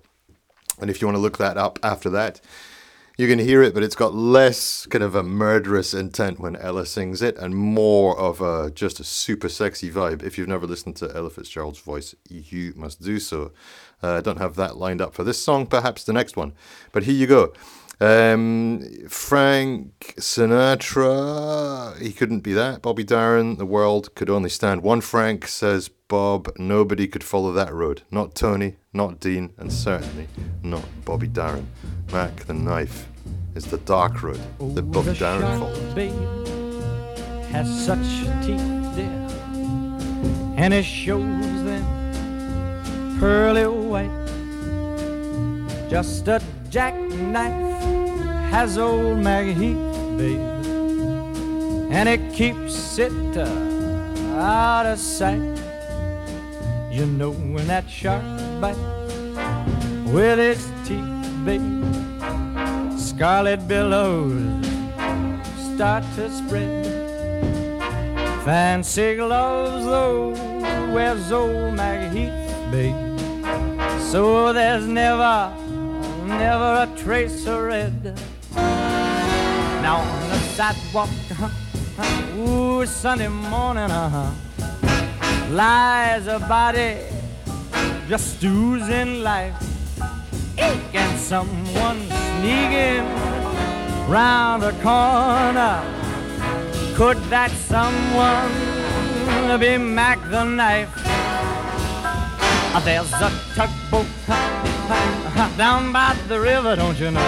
And 0.80 0.88
if 0.90 1.00
you 1.00 1.08
want 1.08 1.16
to 1.16 1.22
look 1.22 1.38
that 1.38 1.56
up 1.56 1.80
after 1.82 2.08
that, 2.10 2.40
you 3.18 3.26
can 3.26 3.40
hear 3.40 3.64
it, 3.64 3.74
but 3.74 3.82
it's 3.82 3.96
got 3.96 4.14
less 4.14 4.86
kind 4.86 5.02
of 5.02 5.16
a 5.16 5.24
murderous 5.24 5.92
intent 5.92 6.38
when 6.38 6.54
Ella 6.54 6.86
sings 6.86 7.20
it 7.20 7.36
and 7.36 7.52
more 7.52 8.16
of 8.16 8.40
a 8.40 8.70
just 8.70 9.00
a 9.00 9.04
super 9.04 9.48
sexy 9.48 9.90
vibe. 9.90 10.22
If 10.22 10.38
you've 10.38 10.46
never 10.46 10.68
listened 10.68 10.94
to 10.96 11.10
Ella 11.12 11.28
Fitzgerald's 11.28 11.80
voice, 11.80 12.14
you 12.28 12.72
must 12.76 13.02
do 13.02 13.18
so. 13.18 13.50
Uh, 14.04 14.14
I 14.14 14.20
don't 14.20 14.38
have 14.38 14.54
that 14.54 14.76
lined 14.76 15.00
up 15.00 15.14
for 15.14 15.24
this 15.24 15.42
song, 15.42 15.66
perhaps 15.66 16.04
the 16.04 16.12
next 16.12 16.36
one. 16.36 16.52
But 16.92 17.02
here 17.02 17.14
you 17.14 17.26
go. 17.26 17.52
Um, 18.00 18.80
Frank 19.08 20.14
Sinatra, 20.18 22.00
he 22.00 22.12
couldn't 22.12 22.40
be 22.40 22.52
that. 22.52 22.80
Bobby 22.80 23.02
Darin, 23.02 23.56
the 23.56 23.66
world 23.66 24.14
could 24.14 24.30
only 24.30 24.50
stand 24.50 24.82
one 24.82 25.00
Frank, 25.00 25.48
says 25.48 25.88
Bob. 25.88 26.48
Nobody 26.58 27.08
could 27.08 27.24
follow 27.24 27.50
that 27.52 27.72
road. 27.72 28.02
Not 28.10 28.36
Tony, 28.36 28.76
not 28.92 29.18
Dean, 29.18 29.52
and 29.58 29.72
certainly 29.72 30.28
not 30.62 30.84
Bobby 31.04 31.26
Darin. 31.26 31.66
Mac 32.12 32.36
the 32.46 32.54
Knife 32.54 33.08
is 33.56 33.64
the 33.66 33.78
dark 33.78 34.22
road 34.22 34.40
that 34.76 34.82
Bobby 34.82 35.14
Darin 35.14 35.58
followed. 35.58 35.98
has 37.50 37.84
such 37.84 37.98
teeth 38.46 38.94
there, 38.94 39.28
and 40.56 40.72
it 40.72 40.84
shows 40.84 41.64
them 41.64 41.84
pearly 43.18 43.66
white. 43.66 44.08
Just 45.90 46.28
a 46.28 46.40
jackknife 46.70 47.82
has 48.50 48.78
old 48.78 49.18
MacHeath, 49.18 50.18
babe, 50.18 50.40
and 51.90 52.08
it 52.08 52.32
keeps 52.32 52.98
it 52.98 53.36
uh, 53.36 53.46
out 54.36 54.86
of 54.86 54.98
sight. 54.98 55.40
You 56.90 57.06
know 57.06 57.32
when 57.32 57.66
that 57.68 57.88
shark 57.88 58.22
bites 58.60 58.78
with 60.12 60.38
its 60.38 60.66
teeth, 60.86 61.44
babe, 61.44 61.84
scarlet 62.98 63.66
billows 63.68 64.66
start 65.74 66.04
to 66.16 66.30
spread. 66.30 66.86
Fancy 68.44 69.16
gloves, 69.16 69.84
though, 69.84 70.30
wears 70.92 71.30
old 71.30 71.74
MacHeath, 71.74 72.70
babe. 72.70 74.00
So 74.00 74.52
there's 74.52 74.86
never, 74.86 75.54
never 76.28 76.86
a 76.86 76.96
trace 76.96 77.46
of 77.46 77.62
red. 77.62 78.20
Now 78.54 80.00
on 80.00 80.28
the 80.28 80.38
sidewalk, 80.54 81.10
ooh, 82.36 82.84
Sunday 82.86 83.28
morning, 83.28 83.90
uh-huh, 83.90 84.30
lies 85.50 86.26
a 86.26 86.38
body 86.38 86.98
just 88.08 88.42
oozing 88.44 89.22
life. 89.22 89.54
And 90.58 91.18
someone 91.18 92.00
sneaking 92.08 93.04
round 94.08 94.62
the 94.62 94.72
corner. 94.82 95.82
Could 96.94 97.18
that 97.30 97.50
someone 97.50 98.50
be 99.60 99.78
Mac 99.78 100.18
the 100.30 100.44
Knife? 100.44 100.90
Uh, 102.74 102.80
There's 102.80 103.12
a 103.12 103.30
tugboat 103.54 104.06
uh, 104.28 104.47
down 105.56 105.92
by 105.92 106.16
the 106.26 106.40
river, 106.40 106.74
don't 106.74 106.98
you 106.98 107.12
know? 107.12 107.20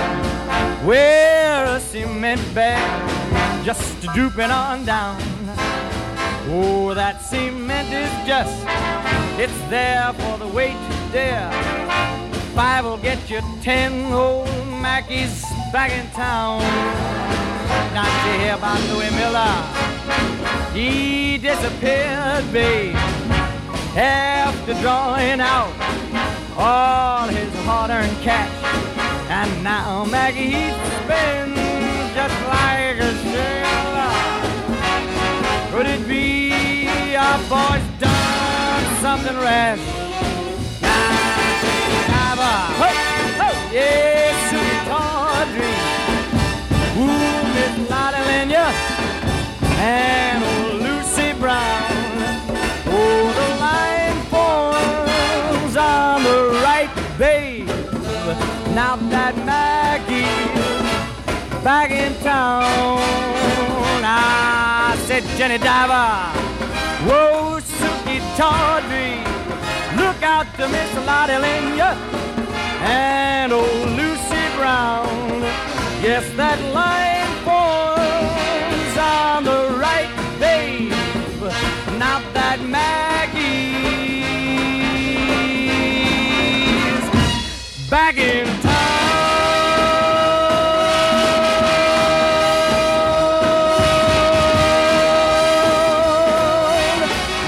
Where 0.84 1.64
a 1.76 1.78
cement 1.78 2.40
bag 2.52 3.64
just 3.64 4.02
drooping 4.14 4.50
on 4.50 4.84
down. 4.84 5.16
Oh, 6.48 6.92
that 6.92 7.22
cement 7.22 7.88
is 7.92 8.10
just, 8.26 8.66
it's 9.38 9.60
there 9.70 10.12
for 10.14 10.38
the 10.38 10.48
weight 10.48 10.74
to 10.74 11.12
dare. 11.12 11.52
Five 12.52 12.84
will 12.84 12.96
get 12.96 13.30
you 13.30 13.40
ten 13.62 14.12
old 14.12 14.48
Mackies 14.82 15.44
back 15.72 15.92
in 15.92 16.10
town. 16.10 16.62
Not 17.94 18.10
you 18.26 18.40
hear 18.40 18.54
about 18.54 18.80
Louis 18.90 19.10
Miller? 19.14 19.54
He 20.72 21.38
disappeared, 21.38 22.52
babe, 22.52 22.96
after 23.94 24.74
drawing 24.80 25.40
out 25.40 25.89
all 26.56 27.28
his 27.28 27.52
hard-earned 27.64 28.18
cash. 28.22 28.50
And 29.30 29.62
now 29.62 30.04
Maggie 30.04 30.72
spins 30.96 31.56
just 32.14 32.38
like 32.46 32.98
a 32.98 33.12
sailor. 33.30 34.12
Could 35.70 35.86
it 35.86 36.06
be 36.08 37.14
our 37.16 37.38
boy's 37.48 37.86
done 37.98 38.84
something 39.00 39.36
rash? 39.38 39.80
Diver, 42.10 42.56
ho, 42.80 42.90
ho, 43.40 43.48
yeah, 43.72 44.34
sweet 44.50 44.82
Tawdry. 44.90 45.74
Ooh, 46.98 47.40
Miss 47.54 47.74
Lotte 47.90 48.20
Lenya 48.28 48.66
and 49.78 50.42
Lucy 50.82 51.32
Brown. 51.38 51.89
Babe. 57.20 57.68
Now 58.72 58.96
that 59.12 59.36
Maggie's 59.44 60.24
back 61.62 61.90
in 61.90 62.14
town, 62.22 62.96
I 64.02 64.96
said, 65.04 65.22
Jenny 65.36 65.58
Diver, 65.58 66.16
whoa, 67.04 67.60
Suki 67.60 68.20
Tawdry, 68.38 69.20
look 70.00 70.22
out 70.22 70.46
to 70.56 70.66
Miss 70.68 70.90
Lotte 71.04 71.36
Lenya 71.44 71.92
and 72.88 73.52
old 73.52 73.88
Lucy 74.00 74.44
Brown. 74.56 75.42
Yes, 76.00 76.24
that 76.40 76.58
line 76.72 77.28
forms 77.44 78.96
on 78.96 79.44
the 79.44 79.76
right, 79.78 80.08
babe. 80.40 80.90
Now 81.98 82.22
that 82.32 82.60
Maggie's 82.62 82.99
back 88.12 88.18
in 88.18 88.46
town. 88.60 88.70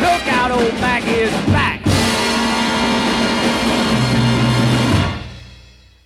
Look 0.00 0.32
out, 0.32 0.50
old 0.52 0.74
Maggie 0.80 1.10
is 1.10 1.32
back. 1.46 1.80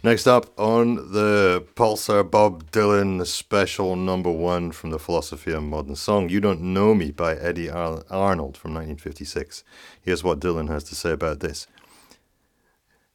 Next 0.02 0.26
up 0.26 0.58
on 0.58 0.94
the 1.12 1.64
Pulsar 1.74 2.30
Bob 2.30 2.70
Dylan 2.70 3.26
special 3.26 3.96
number 3.96 4.30
one 4.30 4.70
from 4.70 4.90
the 4.90 5.00
Philosophy 5.00 5.52
of 5.52 5.64
Modern 5.64 5.96
Song, 5.96 6.28
You 6.28 6.40
Don't 6.40 6.60
Know 6.60 6.94
Me 6.94 7.10
by 7.10 7.34
Eddie 7.34 7.68
Ar- 7.68 8.04
Arnold 8.08 8.56
from 8.56 8.72
1956. 8.72 9.64
Here's 10.00 10.22
what 10.22 10.38
Dylan 10.38 10.68
has 10.68 10.84
to 10.84 10.94
say 10.94 11.10
about 11.10 11.40
this. 11.40 11.66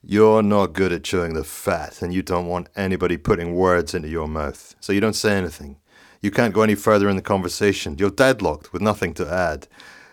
You're 0.03 0.41
not 0.41 0.73
good 0.73 0.91
at 0.91 1.03
chewing 1.03 1.35
the 1.35 1.43
fat, 1.43 2.01
and 2.01 2.11
you 2.11 2.23
don't 2.23 2.47
want 2.47 2.69
anybody 2.75 3.17
putting 3.17 3.53
words 3.53 3.93
into 3.93 4.07
your 4.07 4.27
mouth, 4.27 4.73
so 4.79 4.91
you 4.91 4.99
don't 4.99 5.13
say 5.13 5.37
anything. 5.37 5.77
You 6.21 6.31
can't 6.31 6.55
go 6.55 6.63
any 6.63 6.73
further 6.73 7.07
in 7.07 7.17
the 7.17 7.21
conversation. 7.21 7.97
You're 7.99 8.09
deadlocked 8.09 8.73
with 8.73 8.81
nothing 8.81 9.13
to 9.13 9.31
add. 9.31 9.67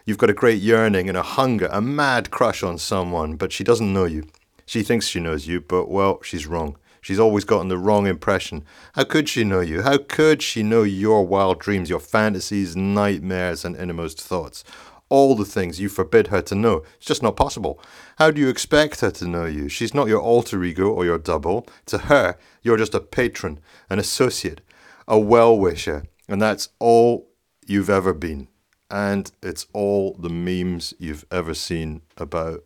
You've 0.05 0.19
got 0.19 0.29
a 0.29 0.35
great 0.35 0.61
yearning 0.61 1.09
and 1.09 1.17
a 1.17 1.23
hunger, 1.23 1.71
a 1.73 1.81
mad 1.81 2.31
crush 2.31 2.63
on 2.63 2.77
someone, 2.77 3.37
but 3.37 3.51
she 3.51 3.65
doesn't 3.65 3.91
know 3.91 4.05
you. 4.05 4.29
She 4.67 4.83
thinks 4.83 5.07
she 5.07 5.21
knows 5.21 5.47
you, 5.47 5.63
but 5.63 5.89
well, 5.89 6.21
she's 6.23 6.47
wrong. 6.47 6.77
She's 7.01 7.19
always 7.19 7.45
gotten 7.45 7.69
the 7.69 7.79
wrong 7.79 8.07
impression. 8.07 8.65
How 8.93 9.05
could 9.05 9.27
she 9.27 9.43
know 9.43 9.61
you? 9.61 9.81
How 9.81 9.97
could 9.97 10.43
she 10.43 10.63
know 10.63 10.83
your 10.83 11.27
wild 11.27 11.61
dreams, 11.61 11.89
your 11.89 12.01
fantasies, 12.01 12.77
nightmares, 12.77 13.65
and 13.65 13.75
innermost 13.75 14.21
thoughts? 14.21 14.65
All 15.11 15.35
the 15.35 15.45
things 15.45 15.81
you 15.81 15.89
forbid 15.89 16.27
her 16.29 16.43
to 16.43 16.55
know. 16.55 16.83
It's 16.97 17.07
just 17.07 17.23
not 17.23 17.37
possible. 17.37 17.81
How 18.17 18.31
do 18.31 18.41
you 18.41 18.49
expect 18.49 19.01
her 19.01 19.11
to 19.13 19.27
know 19.27 19.47
you? 19.47 19.69
She's 19.69 19.95
not 19.95 20.09
your 20.09 20.21
alter 20.21 20.63
ego 20.63 20.91
or 20.91 21.05
your 21.05 21.19
double. 21.19 21.67
To 21.87 21.99
her, 21.99 22.37
you're 22.63 22.77
just 22.77 22.95
a 22.95 23.01
patron, 23.01 23.61
an 23.89 23.99
associate, 23.99 24.61
a 25.07 25.19
well 25.19 25.59
wisher, 25.59 26.05
and 26.29 26.43
that's 26.43 26.69
all 26.79 27.29
you've 27.67 27.91
ever 27.91 28.13
been. 28.13 28.49
And 28.91 29.31
it's 29.43 29.67
all 29.73 30.15
the 30.19 30.31
memes 30.31 30.95
you've 30.99 31.25
ever 31.31 31.55
seen 31.55 32.03
about 32.17 32.65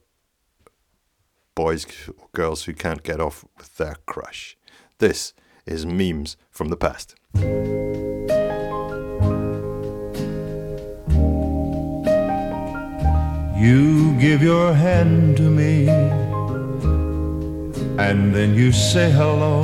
boys 1.55 1.87
or 2.09 2.29
girls 2.33 2.65
who 2.65 2.73
can't 2.73 3.03
get 3.03 3.21
off 3.21 3.45
with 3.59 3.77
their 3.77 3.97
crush. 4.07 4.57
This 4.99 5.33
is 5.67 5.87
memes 5.87 6.37
from 6.51 6.69
the 6.69 6.77
past. 6.77 7.15
You 13.63 14.19
give 14.19 14.43
your 14.43 14.75
hand 14.75 15.37
to 15.37 15.43
me, 15.45 15.89
and 17.97 18.35
then 18.35 18.57
you 18.57 18.73
say 18.73 19.09
hello, 19.09 19.63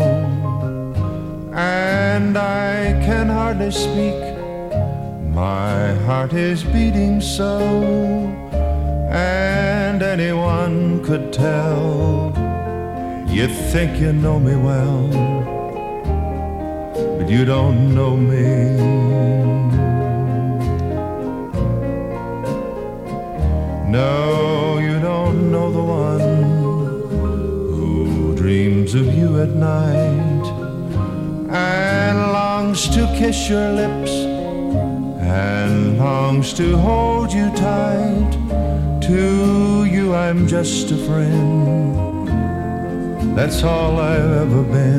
and 1.52 2.38
I 2.38 2.92
can 3.04 3.28
hardly 3.28 3.72
speak. 3.72 4.22
My 5.34 5.94
heart 6.06 6.32
is 6.32 6.62
beating 6.62 7.20
so, 7.20 7.58
and 9.10 10.00
anyone 10.00 11.02
could 11.02 11.32
tell. 11.32 12.32
You 13.26 13.48
think 13.72 13.98
you 13.98 14.12
know 14.12 14.38
me 14.38 14.54
well, 14.54 15.08
but 17.18 17.28
you 17.28 17.44
don't 17.44 17.96
know 17.96 18.16
me. 18.16 19.18
No, 23.88 24.78
you 24.78 25.00
don't 25.00 25.50
know 25.50 25.72
the 25.72 25.82
one 25.82 26.20
who 27.74 28.36
dreams 28.36 28.94
of 28.94 29.06
you 29.14 29.40
at 29.40 29.48
night 29.48 30.46
and 31.48 32.18
longs 32.18 32.86
to 32.90 33.06
kiss 33.18 33.48
your 33.48 33.72
lips 33.72 34.10
and 34.10 35.96
longs 35.96 36.52
to 36.52 36.76
hold 36.76 37.32
you 37.32 37.50
tight. 37.56 38.30
To 39.04 39.86
you, 39.86 40.14
I'm 40.14 40.46
just 40.46 40.90
a 40.90 40.96
friend. 41.06 42.28
That's 43.34 43.62
all 43.62 43.98
I've 43.98 44.32
ever 44.44 44.64
been. 44.64 44.97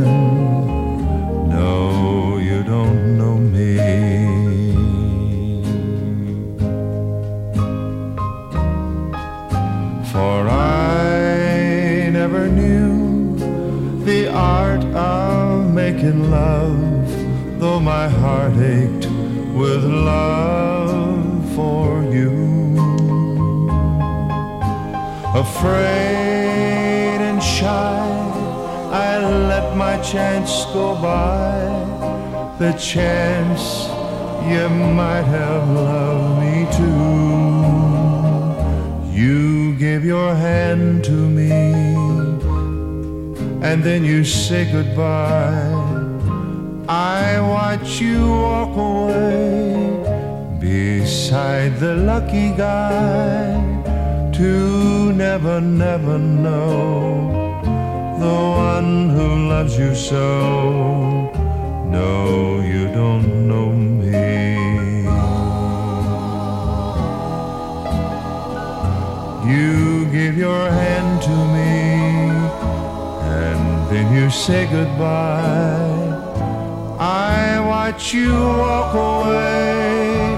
The 32.59 32.73
chance 32.73 33.87
you 34.51 34.67
might 34.69 35.23
have 35.23 35.69
loved 35.69 36.41
me 36.43 36.67
too. 36.75 38.19
You 39.17 39.75
give 39.77 40.03
your 40.03 40.35
hand 40.35 41.05
to 41.05 41.11
me, 41.11 41.51
and 43.61 43.81
then 43.81 44.03
you 44.03 44.25
say 44.25 44.69
goodbye. 44.69 45.71
I 46.89 47.39
watch 47.39 48.01
you 48.01 48.27
walk 48.29 48.75
away 48.75 49.79
beside 50.59 51.79
the 51.79 51.95
lucky 51.95 52.51
guy 52.51 53.55
to 54.33 55.13
never, 55.13 55.61
never 55.61 56.17
know 56.17 57.39
the 58.19 58.35
one 58.73 59.09
who 59.11 59.47
loves 59.47 59.77
you 59.77 59.95
so. 59.95 61.29
No, 61.89 62.48
Give 70.29 70.37
your 70.37 70.69
hand 70.69 71.23
to 71.23 71.35
me, 71.55 71.89
and 73.41 73.89
then 73.89 74.13
you 74.13 74.29
say 74.29 74.67
goodbye. 74.67 75.89
I 76.99 77.59
watch 77.65 78.13
you 78.13 78.31
walk 78.31 78.93
away 78.93 80.37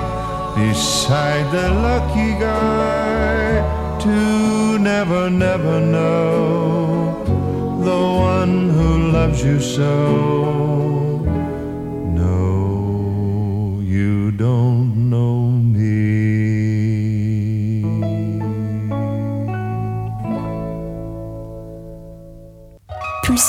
beside 0.56 1.52
the 1.52 1.68
lucky 1.88 2.40
guy 2.40 4.00
to 4.00 4.80
never, 4.80 5.30
never 5.30 5.82
know 5.82 7.26
the 7.84 8.02
one 8.34 8.70
who 8.70 9.12
loves 9.12 9.44
you 9.44 9.60
so. 9.60 10.71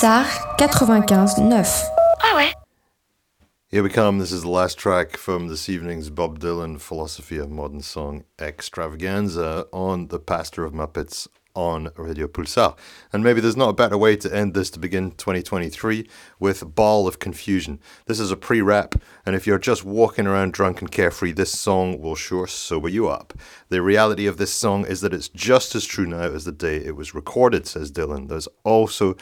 Pulsar 0.03 0.25
95.9. 0.57 1.87
Ah 2.21 2.35
ouais 2.35 2.53
Here 3.69 3.81
we 3.81 3.89
come. 3.89 4.19
This 4.19 4.33
is 4.33 4.41
the 4.41 4.49
last 4.49 4.77
track 4.77 5.15
from 5.15 5.47
this 5.47 5.69
evening's 5.69 6.09
Bob 6.09 6.39
Dylan 6.39 6.77
Philosophy 6.77 7.37
of 7.37 7.49
Modern 7.49 7.81
Song 7.81 8.25
extravaganza 8.37 9.65
on 9.71 10.09
the 10.09 10.19
Pastor 10.19 10.65
of 10.65 10.73
Muppets 10.73 11.29
on 11.55 11.89
Radio 11.95 12.27
Pulsar. 12.27 12.75
And 13.11 13.23
maybe 13.23 13.39
there's 13.39 13.57
not 13.57 13.69
a 13.69 13.73
better 13.73 13.97
way 13.97 14.15
to 14.17 14.35
end 14.35 14.53
this 14.53 14.69
to 14.71 14.79
begin 14.79 15.11
2023 15.11 16.07
with 16.39 16.75
Ball 16.75 17.07
of 17.07 17.19
Confusion. 17.19 17.79
This 18.05 18.19
is 18.19 18.31
a 18.31 18.37
pre 18.37 18.61
rap, 18.61 18.95
and 19.25 19.35
if 19.35 19.45
you're 19.45 19.59
just 19.59 19.85
walking 19.85 20.27
around 20.27 20.53
drunk 20.53 20.81
and 20.81 20.91
carefree, 20.91 21.33
this 21.33 21.57
song 21.57 21.99
will 22.01 22.15
sure 22.15 22.47
sober 22.47 22.89
you 22.89 23.07
up. 23.07 23.33
The 23.69 23.81
reality 23.81 24.25
of 24.25 24.37
this 24.37 24.53
song 24.53 24.85
is 24.85 25.01
that 25.01 25.13
it's 25.13 25.29
just 25.29 25.75
as 25.75 25.85
true 25.85 26.05
now 26.07 26.23
as 26.23 26.45
the 26.45 26.51
day 26.51 26.77
it 26.77 26.95
was 26.95 27.13
recorded, 27.13 27.67
says 27.67 27.91
Dylan. 27.91 28.29
There's 28.29 28.47
also 28.63 29.15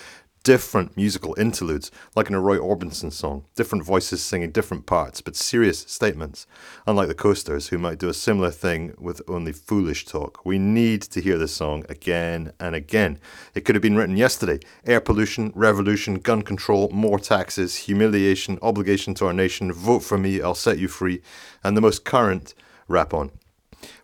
different 0.44 0.98
musical 0.98 1.36
interludes, 1.38 1.92
like 2.16 2.28
in 2.28 2.36
a 2.36 2.42
Roy 2.42 2.58
Orbison 2.58 3.12
song, 3.12 3.46
different 3.56 3.86
voices 3.86 4.24
singing 4.24 4.52
different 4.52 4.86
parts, 4.86 5.22
but 5.22 5.36
serious 5.36 5.80
statements, 5.80 6.48
unlike 6.88 7.08
the 7.08 7.14
Coasters, 7.14 7.68
who 7.68 7.78
might 7.78 8.00
do 8.00 8.10
a 8.10 8.14
similar 8.14 8.50
thing 8.50 8.94
with 8.98 9.22
only 9.28 9.52
foolish 9.52 10.06
talk. 10.06 10.44
We 10.46 10.58
need 10.58 11.04
to 11.04 11.22
hear 11.22 11.38
this 11.38 11.56
song 11.56 11.86
again 11.90 12.54
and 12.60 12.76
again. 12.76 13.20
It 13.54 13.66
could 13.66 13.76
have 13.76 13.84
been 13.84 13.98
written 13.98 14.18
yesterday 14.18 14.60
air 14.86 15.02
pollution, 15.02 15.52
revolution, 15.56 16.16
gun 16.16 16.42
control, 16.42 16.90
more 16.90 17.20
taxes, 17.20 17.76
humiliation, 17.76 18.58
obligation 18.62 19.14
to 19.16 19.28
our 19.28 19.34
nation, 19.34 19.72
vote 19.72 20.00
for 20.00 20.18
me, 20.18 20.42
I'll 20.42 20.56
set 20.56 20.80
you 20.80 20.88
free, 20.88 21.22
and 21.64 21.78
the 21.78 21.82
most 21.82 22.04
current, 22.04 22.54
rap 22.88 23.14
on. 23.14 23.32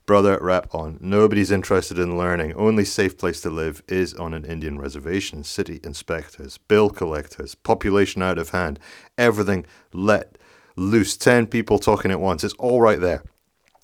Brother, 0.07 0.39
rap 0.41 0.73
on. 0.73 0.97
Nobody's 1.01 1.51
interested 1.51 1.99
in 1.99 2.17
learning. 2.17 2.53
Only 2.53 2.85
safe 2.85 3.17
place 3.17 3.41
to 3.41 3.49
live 3.49 3.83
is 3.89 4.13
on 4.13 4.33
an 4.33 4.45
Indian 4.45 4.79
reservation. 4.79 5.43
City 5.43 5.81
inspectors, 5.83 6.57
bill 6.57 6.89
collectors, 6.89 7.55
population 7.55 8.21
out 8.21 8.37
of 8.37 8.51
hand, 8.51 8.79
everything 9.17 9.65
let 9.91 10.37
loose. 10.77 11.17
Ten 11.17 11.45
people 11.45 11.77
talking 11.77 12.09
at 12.09 12.21
once. 12.21 12.45
It's 12.45 12.53
all 12.53 12.79
right 12.79 13.01
there. 13.01 13.21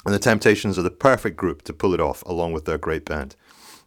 And 0.05 0.15
the 0.15 0.19
Temptations 0.19 0.79
are 0.79 0.83
the 0.83 0.89
perfect 0.91 1.35
group 1.35 1.61
to 1.63 1.73
pull 1.73 1.93
it 1.93 1.99
off, 1.99 2.23
along 2.25 2.53
with 2.53 2.63
their 2.63 2.77
great 2.77 3.03
band. 3.03 3.35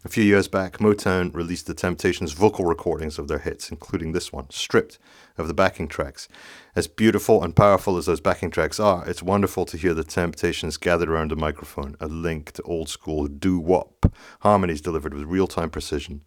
A 0.04 0.10
few 0.10 0.22
years 0.22 0.46
back, 0.46 0.76
Motown 0.76 1.34
released 1.34 1.66
the 1.66 1.72
Temptations' 1.72 2.32
vocal 2.32 2.66
recordings 2.66 3.18
of 3.18 3.28
their 3.28 3.38
hits, 3.38 3.70
including 3.70 4.12
this 4.12 4.30
one, 4.30 4.50
stripped 4.50 4.98
of 5.38 5.48
the 5.48 5.54
backing 5.54 5.88
tracks. 5.88 6.28
As 6.74 6.86
beautiful 6.86 7.42
and 7.42 7.54
powerful 7.54 7.96
as 7.96 8.06
those 8.06 8.20
backing 8.20 8.50
tracks 8.50 8.80
are, 8.80 9.08
it's 9.08 9.22
wonderful 9.22 9.64
to 9.66 9.76
hear 9.76 9.94
the 9.94 10.04
Temptations 10.04 10.76
gathered 10.76 11.08
around 11.08 11.32
a 11.32 11.36
microphone, 11.36 11.96
a 12.00 12.06
link 12.06 12.52
to 12.52 12.62
old 12.62 12.88
school 12.88 13.26
doo 13.26 13.58
wop 13.58 14.14
harmonies 14.40 14.80
delivered 14.80 15.14
with 15.14 15.24
real 15.24 15.46
time 15.46 15.70
precision, 15.70 16.22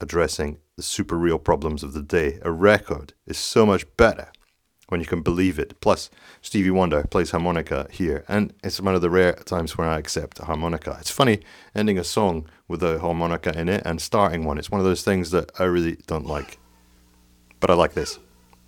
addressing 0.00 0.58
the 0.76 0.82
super 0.82 1.16
real 1.16 1.38
problems 1.38 1.82
of 1.82 1.92
the 1.92 2.02
day. 2.02 2.38
A 2.42 2.50
record 2.50 3.14
is 3.26 3.38
so 3.38 3.64
much 3.66 3.84
better 3.96 4.28
when 4.88 5.00
you 5.00 5.06
can 5.06 5.22
believe 5.22 5.58
it. 5.58 5.80
Plus, 5.80 6.10
Stevie 6.42 6.70
Wonder 6.70 7.04
plays 7.04 7.30
harmonica 7.30 7.88
here, 7.90 8.24
and 8.28 8.52
it's 8.62 8.80
one 8.80 8.94
of 8.94 9.00
the 9.00 9.10
rare 9.10 9.32
times 9.32 9.78
when 9.78 9.88
I 9.88 9.98
accept 9.98 10.38
a 10.38 10.44
harmonica. 10.44 10.96
It's 11.00 11.10
funny 11.10 11.40
ending 11.74 11.98
a 11.98 12.04
song 12.04 12.46
with 12.68 12.82
a 12.82 12.98
harmonica 12.98 13.58
in 13.58 13.68
it 13.68 13.82
and 13.86 14.00
starting 14.00 14.44
one. 14.44 14.58
It's 14.58 14.70
one 14.70 14.80
of 14.80 14.84
those 14.84 15.02
things 15.02 15.30
that 15.30 15.50
I 15.58 15.64
really 15.64 15.96
don't 16.06 16.26
like. 16.26 16.58
But 17.58 17.70
I 17.70 17.74
like 17.74 17.94
this. 17.94 18.18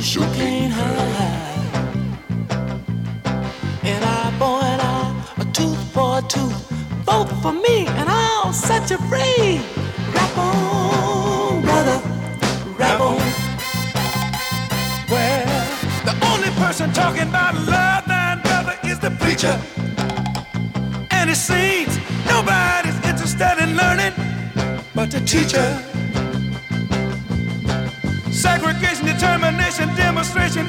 cause 0.00 0.14
you 0.14 0.22
can't 0.32 0.72
hide. 0.72 1.60
An 3.82 4.02
eye 4.02 4.32
for 4.38 4.58
an 4.72 4.80
eye, 4.80 5.24
a 5.38 5.44
tooth 5.52 5.82
for 5.92 6.18
a 6.18 6.22
tooth. 6.22 6.70
Vote 7.04 7.30
for 7.42 7.52
me 7.52 7.86
and 7.98 8.08
I'll 8.08 8.52
set 8.52 8.90
you 8.90 8.98
free. 9.10 9.60
Rap 10.14 10.38
on, 10.38 11.62
brother, 11.62 11.98
rap 12.78 13.00
on. 13.00 13.18
Well, 15.10 15.66
the 16.08 16.14
only 16.30 16.50
person 16.62 16.92
talking 16.92 17.28
about 17.28 17.54
love, 17.66 18.06
nine 18.06 18.40
brother, 18.42 18.78
is 18.84 18.98
the 18.98 19.10
preacher. 19.22 19.54
And 21.10 21.28
it 21.28 21.36
seems 21.36 21.98
nobody's 22.26 22.98
interested 23.04 23.56
in 23.64 23.76
learning 23.76 24.14
but 24.94 25.10
the 25.10 25.20
teacher. 25.20 25.89
Segregation, 28.40 29.04
determination, 29.04 29.94
demonstration 29.96 30.66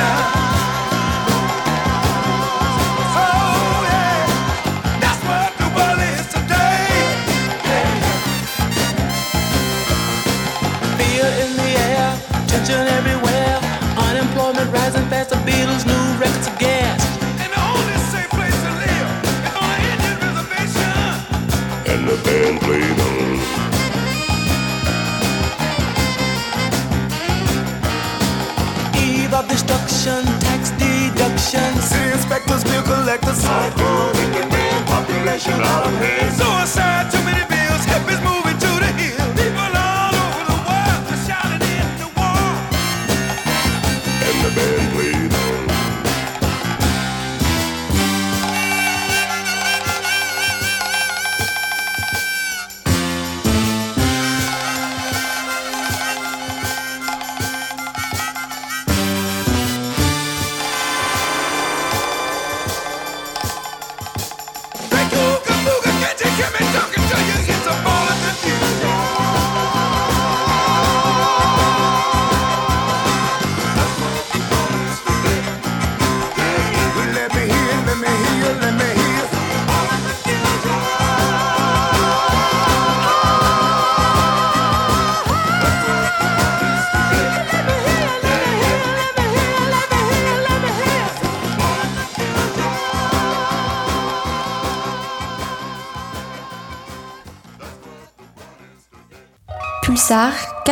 now. 0.00 0.39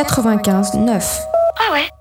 95 0.09 0.73
9. 0.73 1.28